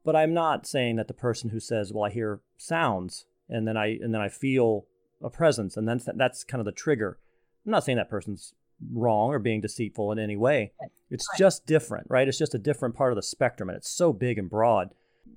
[0.04, 3.76] But I'm not saying that the person who says, "Well, I hear sounds," and then
[3.76, 4.86] I and then I feel
[5.22, 7.18] a presence, and then that's kind of the trigger.
[7.64, 8.54] I'm not saying that person's
[8.92, 10.72] wrong or being deceitful in any way.
[11.10, 11.38] It's right.
[11.38, 12.28] just different, right?
[12.28, 14.90] It's just a different part of the spectrum, and it's so big and broad.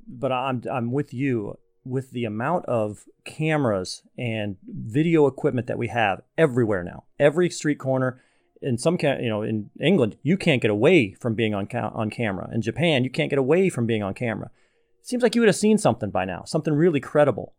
[0.07, 5.87] But I'm I'm with you with the amount of cameras and video equipment that we
[5.87, 7.05] have everywhere now.
[7.19, 8.21] Every street corner.
[8.61, 12.09] In some, you know, in England, you can't get away from being on ca- on
[12.09, 12.49] camera.
[12.53, 14.51] In Japan, you can't get away from being on camera.
[14.99, 17.53] It seems like you would have seen something by now, something really credible.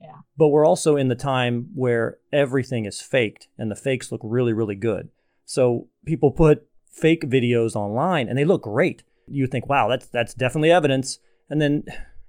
[0.00, 0.18] Yeah.
[0.36, 4.52] But we're also in the time where everything is faked and the fakes look really,
[4.52, 5.08] really good.
[5.44, 9.02] So people put fake videos online and they look great.
[9.26, 11.18] You think, wow, that's that's definitely evidence.
[11.48, 11.84] And then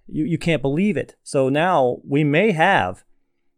[0.08, 1.16] you, you can't believe it.
[1.24, 3.04] So now we may have,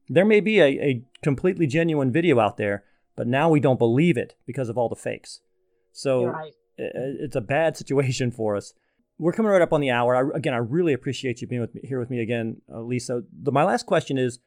[0.09, 2.83] there may be a, a completely genuine video out there,
[3.15, 5.41] but now we don't believe it because of all the fakes.
[5.91, 6.53] So right.
[6.77, 8.73] it's a bad situation for us
[9.19, 10.15] we're coming right up on the hour.
[10.15, 13.23] I, again, I really appreciate you being with me, here with me again, uh, Lisa.
[13.31, 14.39] The, my last question is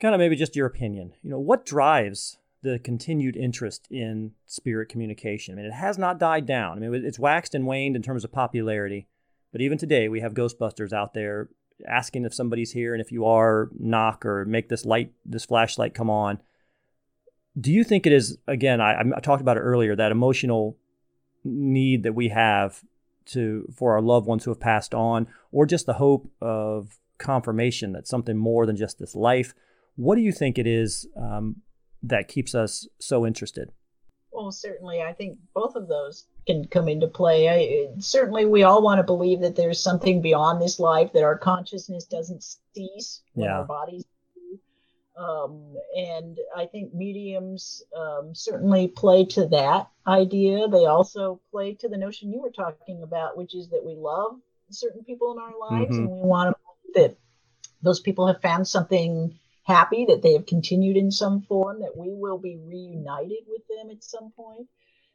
[0.00, 1.12] kind of maybe just your opinion.
[1.22, 5.54] You know, what drives the continued interest in spirit communication?
[5.54, 6.76] I mean, it has not died down.
[6.76, 9.06] I mean, it's waxed and waned in terms of popularity,
[9.52, 11.48] but even today we have Ghostbusters out there
[11.88, 15.94] asking if somebody's here, and if you are, knock or make this light, this flashlight
[15.94, 16.40] come on.
[17.58, 18.80] Do you think it is again?
[18.80, 19.94] I, I talked about it earlier.
[19.94, 20.76] That emotional
[21.44, 22.82] need that we have
[23.26, 27.92] to for our loved ones who have passed on, or just the hope of confirmation
[27.92, 29.54] that something more than just this life.
[29.96, 31.56] What do you think it is um,
[32.02, 33.70] that keeps us so interested?
[34.32, 37.48] Well, certainly, I think both of those can come into play.
[37.48, 41.38] I, certainly, we all want to believe that there's something beyond this life, that our
[41.38, 42.44] consciousness doesn't
[42.74, 43.58] cease when yeah.
[43.58, 44.04] our bodies
[45.16, 50.68] um, and I think mediums um, certainly play to that idea.
[50.68, 54.40] They also play to the notion you were talking about, which is that we love
[54.70, 56.06] certain people in our lives, mm-hmm.
[56.06, 57.16] and we want to that
[57.82, 62.08] those people have found something happy that they have continued in some form that we
[62.10, 64.66] will be reunited with them at some point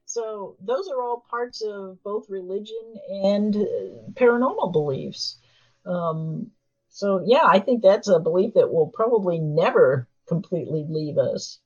[0.05, 5.37] so those are all parts of both religion and uh, paranormal beliefs
[5.85, 6.51] um,
[6.89, 11.59] so yeah i think that's a belief that will probably never completely leave us.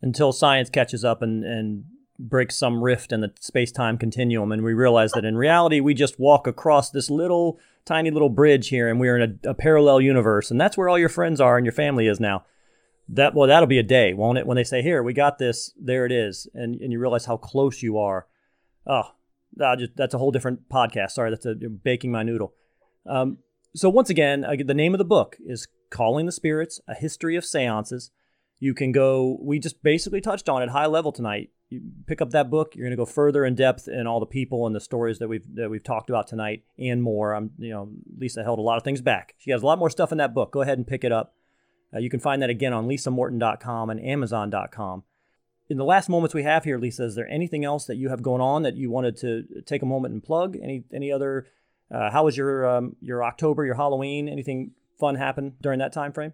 [0.00, 1.84] Until science catches up and, and
[2.18, 6.20] breaks some rift in the space-time continuum and we realize that in reality we just
[6.20, 10.48] walk across this little tiny little bridge here and we're in a, a, parallel universe
[10.50, 12.44] and that's where all your friends are and your family is now.
[13.08, 14.46] That well that'll be a day won't it?
[14.46, 15.72] When they say here we got this.
[15.76, 16.46] There it is.
[16.54, 18.28] And, and you realize how close you are.
[18.86, 19.10] Oh
[19.76, 21.12] just, that's a whole different podcast.
[21.12, 22.54] Sorry that's a, baking my noodle.
[23.06, 23.38] Um,
[23.74, 27.44] so once again the name of the book is calling the spirits a history of
[27.44, 28.10] seances
[28.58, 32.30] you can go we just basically touched on it high level tonight you pick up
[32.30, 34.80] that book, you're going to go further in depth in all the people and the
[34.80, 37.34] stories that we've that we've talked about tonight and more.
[37.34, 39.34] I'm, you know, Lisa held a lot of things back.
[39.38, 40.52] She has a lot more stuff in that book.
[40.52, 41.34] Go ahead and pick it up.
[41.94, 45.04] Uh, you can find that again on lisamorton.com and amazon.com.
[45.68, 48.22] In the last moments we have here, Lisa, is there anything else that you have
[48.22, 50.56] going on that you wanted to take a moment and plug?
[50.62, 51.46] Any any other?
[51.92, 54.28] Uh, how was your um, your October, your Halloween?
[54.28, 56.32] Anything fun happen during that time frame?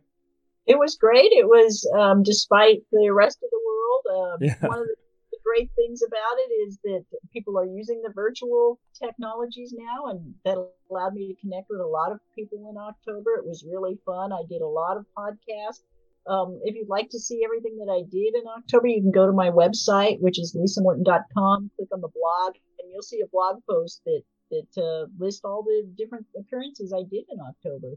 [0.67, 1.33] It was great.
[1.33, 4.33] It was um, despite the rest of the world.
[4.33, 4.69] Um, yeah.
[4.69, 9.75] One of the great things about it is that people are using the virtual technologies
[9.77, 10.57] now, and that
[10.91, 13.35] allowed me to connect with a lot of people in October.
[13.37, 14.33] It was really fun.
[14.33, 15.83] I did a lot of podcasts.
[16.27, 19.27] Um, if you'd like to see everything that I did in October, you can go
[19.27, 23.63] to my website, which is lisamorton.com, click on the blog, and you'll see a blog
[23.69, 27.95] post that that uh, lists all the different appearances I did in October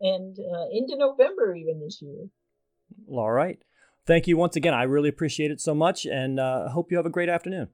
[0.00, 2.28] and uh, into November even this year.
[3.08, 3.58] All right
[4.06, 4.72] thank you once again.
[4.74, 7.68] I really appreciate it so much and uh, hope you have a great afternoon.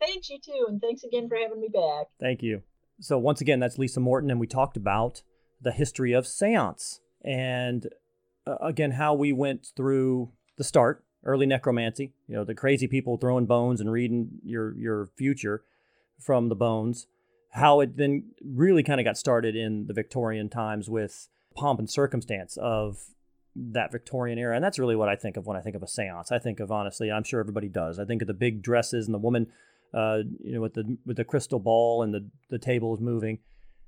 [0.00, 0.66] Thanks, you too.
[0.68, 2.06] And thanks again for having me back.
[2.20, 2.62] Thank you.
[3.00, 5.22] So, once again, that's Lisa Morton, and we talked about
[5.60, 7.88] the history of seance and
[8.46, 13.16] uh, again, how we went through the start, early necromancy, you know, the crazy people
[13.16, 15.62] throwing bones and reading your, your future
[16.20, 17.06] from the bones,
[17.58, 21.90] how it then really kind of got started in the Victorian times with pomp and
[21.90, 22.98] circumstance of
[23.56, 24.54] that Victorian era.
[24.54, 26.30] And that's really what I think of when I think of a seance.
[26.30, 27.98] I think of honestly, I'm sure everybody does.
[27.98, 29.48] I think of the big dresses and the woman,
[29.92, 33.38] uh, you know, with the with the crystal ball and the the tables moving.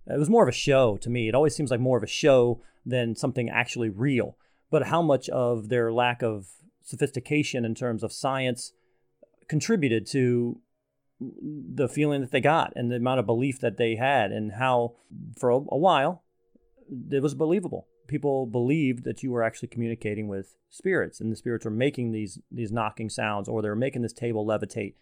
[0.07, 1.29] It was more of a show to me.
[1.29, 4.37] It always seems like more of a show than something actually real.
[4.71, 6.49] But how much of their lack of
[6.83, 8.73] sophistication in terms of science
[9.49, 10.61] contributed to
[11.21, 14.95] the feeling that they got and the amount of belief that they had, and how
[15.39, 16.23] for a, while
[17.11, 17.87] it was believable.
[18.09, 22.41] People believed that you were actually communicating with spirits and the spirits were making these
[22.51, 24.95] these knocking sounds or they were making this table levitate.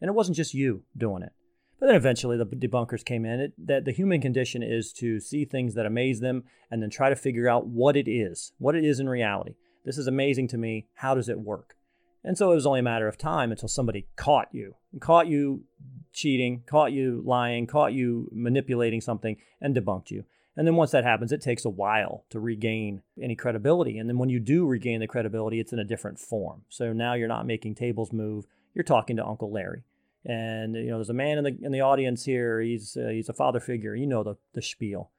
[0.00, 1.32] And it wasn't just you doing it.
[1.78, 3.38] But then eventually the debunkers came in.
[3.38, 7.08] It, that the human condition is to see things that amaze them and then try
[7.08, 9.54] to figure out what it is what it is in reality.
[9.84, 10.88] This is amazing to me.
[10.94, 11.76] How does it work
[12.24, 15.64] and so it was only a matter of time until somebody caught you caught you
[16.12, 20.24] cheating caught you lying caught you manipulating something and debunked you
[20.58, 23.96] and then once that happens, it takes a while to regain any credibility.
[23.96, 26.62] And then when you do regain the credibility, it's in a different form.
[26.68, 28.44] So now you're not making tables move.
[28.74, 29.84] You're talking to Uncle Larry.
[30.24, 32.60] And you know, there's a man in the in the audience here.
[32.60, 33.94] He's uh, he's a father figure.
[33.94, 35.12] You know the the spiel.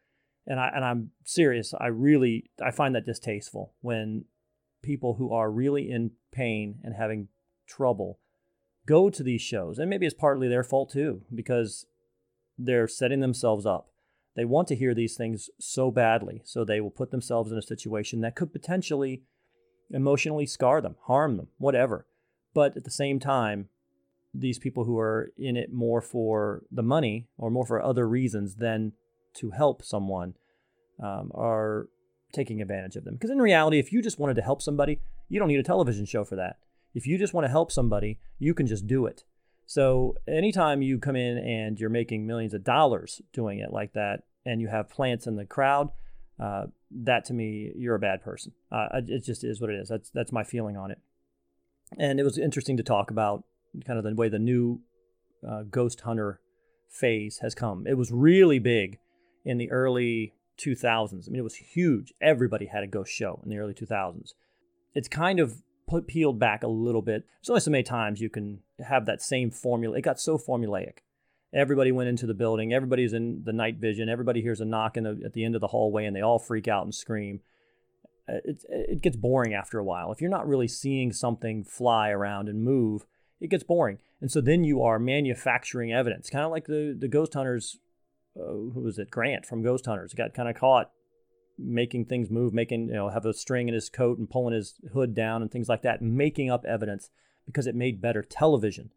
[0.45, 1.73] And I and I'm serious.
[1.73, 4.25] I really I find that distasteful when
[4.81, 7.27] people who are really in pain and having
[7.67, 8.19] trouble
[8.85, 9.77] go to these shows.
[9.77, 11.85] And maybe it's partly their fault too because
[12.57, 13.89] they're setting themselves up
[14.39, 17.61] they want to hear these things so badly, so they will put themselves in a
[17.61, 19.23] situation that could potentially
[19.91, 22.05] emotionally scar them, harm them, whatever.
[22.53, 23.67] But at the same time,
[24.33, 28.55] these people who are in it more for the money or more for other reasons
[28.55, 28.93] than
[29.33, 30.35] to help someone
[31.03, 31.89] um, are
[32.31, 33.15] taking advantage of them.
[33.15, 36.05] Because in reality, if you just wanted to help somebody, you don't need a television
[36.05, 36.57] show for that.
[36.93, 39.23] If you just want to help somebody, you can just do it.
[39.65, 44.23] So anytime you come in and you're making millions of dollars doing it like that,
[44.45, 45.89] and you have plants in the crowd,
[46.39, 48.53] uh, that to me, you're a bad person.
[48.71, 49.89] Uh, it just is what it is.
[49.89, 50.99] That's that's my feeling on it.
[51.97, 53.43] And it was interesting to talk about
[53.85, 54.81] kind of the way the new
[55.47, 56.39] uh, ghost hunter
[56.89, 57.85] phase has come.
[57.85, 58.99] It was really big
[59.45, 61.27] in the early 2000s.
[61.27, 62.13] I mean, it was huge.
[62.21, 64.33] Everybody had a ghost show in the early 2000s.
[64.93, 67.25] It's kind of put, peeled back a little bit.
[67.39, 69.97] There's only so many times you can have that same formula.
[69.97, 70.99] It got so formulaic.
[71.53, 72.73] Everybody went into the building.
[72.73, 74.07] Everybody's in the night vision.
[74.07, 76.67] Everybody hears a knock the, at the end of the hallway and they all freak
[76.67, 77.41] out and scream.
[78.27, 80.11] Uh, it, it gets boring after a while.
[80.11, 83.05] If you're not really seeing something fly around and move,
[83.39, 83.97] it gets boring.
[84.21, 87.88] And so then you are manufacturing evidence, kind of like the, the ghost hunters uh,
[88.73, 89.11] who was it?
[89.11, 90.91] Grant from Ghost Hunters got kind of caught
[91.57, 94.79] making things move, making you know have a string in his coat and pulling his
[94.93, 97.09] hood down and things like that, making up evidence
[97.45, 98.91] because it made better television.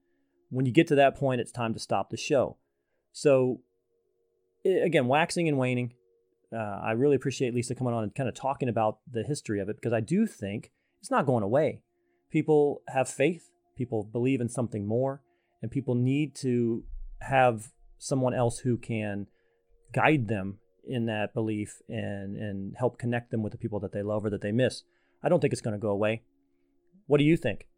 [0.51, 2.59] When you get to that point, it's time to stop the show.
[3.13, 3.61] So
[4.65, 5.95] again, waxing and waning.
[6.55, 9.69] Uh, I really appreciate Lisa coming on and kind of talking about the history of
[9.71, 10.71] it because I do think
[11.01, 11.81] it's not going away.
[12.31, 15.23] People have faith, people believe in something more,
[15.63, 16.85] and people need to
[17.21, 19.29] have someone else who can
[19.93, 24.03] guide them in that belief and and help connect them with the people that they
[24.03, 24.83] love or that they miss.
[25.23, 26.23] I don't think it's going to go away.
[27.07, 27.69] What do you think?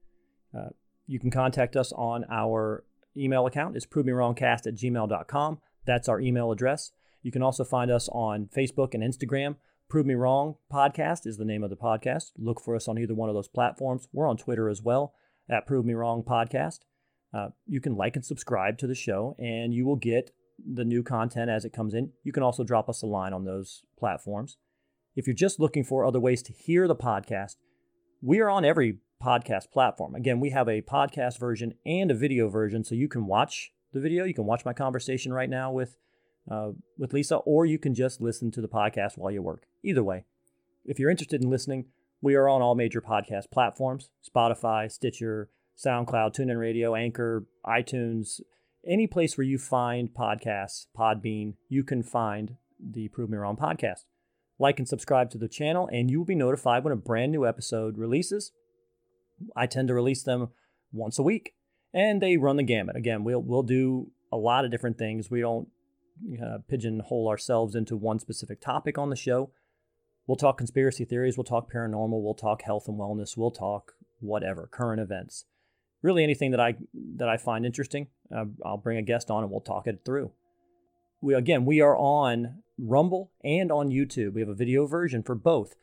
[0.57, 0.71] Uh,
[1.07, 2.85] you can contact us on our
[3.17, 3.77] email account.
[3.77, 5.59] It's provemewrongcast at gmail.com.
[5.87, 6.93] That's our email address.
[7.23, 9.57] You can also find us on Facebook and Instagram.
[9.89, 12.33] Prove Me Wrong Podcast is the name of the podcast.
[12.39, 14.09] Look for us on either one of those platforms.
[14.13, 15.15] We're on Twitter as well
[15.49, 16.81] at Prove Me Wrong Podcast.
[17.33, 21.03] Uh, you can like and subscribe to the show, and you will get the new
[21.03, 22.11] content as it comes in.
[22.23, 24.57] You can also drop us a line on those platforms.
[25.17, 27.57] If you're just looking for other ways to hear the podcast,
[28.21, 30.15] we are on every podcast platform.
[30.15, 34.01] Again, we have a podcast version and a video version, so you can watch the
[34.01, 34.25] video.
[34.25, 35.97] You can watch my conversation right now with
[36.51, 39.67] uh, with Lisa, or you can just listen to the podcast while you work.
[39.83, 40.25] Either way,
[40.85, 41.87] if you're interested in listening,
[42.21, 48.41] we are on all major podcast platforms: Spotify, Stitcher, SoundCloud, TuneIn Radio, Anchor, iTunes,
[48.87, 54.05] any place where you find podcasts, Podbean, you can find the Prove Me Wrong podcast.
[54.59, 57.47] Like and subscribe to the channel, and you will be notified when a brand new
[57.47, 58.53] episode releases.
[59.57, 60.49] I tend to release them
[60.93, 61.55] once a week,
[61.93, 62.97] and they run the gamut.
[62.97, 65.31] Again, we'll we'll do a lot of different things.
[65.31, 65.69] We don't
[66.41, 69.51] uh, pigeonhole ourselves into one specific topic on the show.
[70.27, 74.69] We'll talk conspiracy theories, we'll talk paranormal, we'll talk health and wellness, we'll talk whatever,
[74.71, 75.45] current events
[76.05, 76.77] really anything that I
[77.17, 80.31] that I find interesting, uh, I'll bring a guest on and we'll talk it through.
[81.21, 84.35] We again, we are on Rumble and on YouTube.
[84.35, 85.75] We have a video version for both.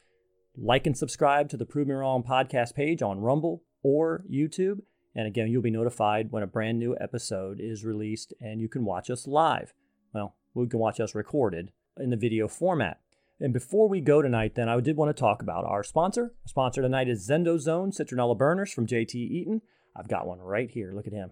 [0.55, 4.81] Like and subscribe to the Prove Me Wrong podcast page on Rumble or YouTube.
[5.15, 8.85] And again, you'll be notified when a brand new episode is released and you can
[8.85, 9.73] watch us live.
[10.13, 12.99] Well, we can watch us recorded in the video format.
[13.39, 16.23] And before we go tonight, then I did want to talk about our sponsor.
[16.43, 19.61] Our sponsor tonight is Zendo Zone Citronella Burners from JT Eaton.
[19.95, 20.91] I've got one right here.
[20.93, 21.31] Look at him.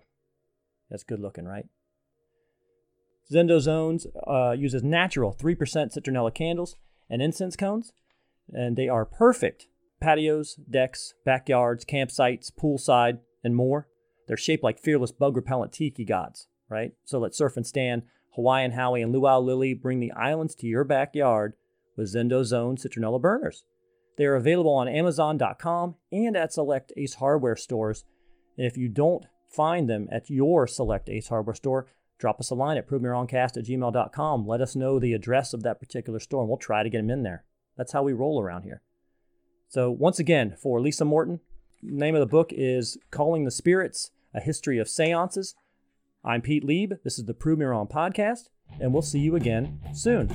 [0.89, 1.65] That's good looking, right?
[3.31, 6.75] Zendozones uh, uses natural 3% citronella candles
[7.09, 7.93] and incense cones,
[8.51, 9.67] and they are perfect
[10.01, 13.87] patios, decks, backyards, campsites, poolside, and more.
[14.27, 16.93] They're shaped like fearless bug repellent tiki gods, right?
[17.05, 18.03] So let Surf and Stan,
[18.35, 21.53] Hawaiian Howie, and Luau Lily bring the islands to your backyard
[21.97, 23.63] with Zendozone citronella burners.
[24.17, 28.03] They are available on Amazon.com and at select Ace Hardware stores
[28.59, 31.87] and if you don't find them at your select Ace Hardware store,
[32.19, 34.45] drop us a line at provemewrongcast at gmail.com.
[34.45, 37.09] Let us know the address of that particular store, and we'll try to get them
[37.09, 37.45] in there.
[37.77, 38.81] That's how we roll around here.
[39.69, 41.39] So, once again, for Lisa Morton,
[41.81, 45.55] name of the book is Calling the Spirits A History of Seances.
[46.25, 46.95] I'm Pete Lieb.
[47.05, 48.49] This is the Prove Me Wrong podcast,
[48.81, 50.27] and we'll see you again soon.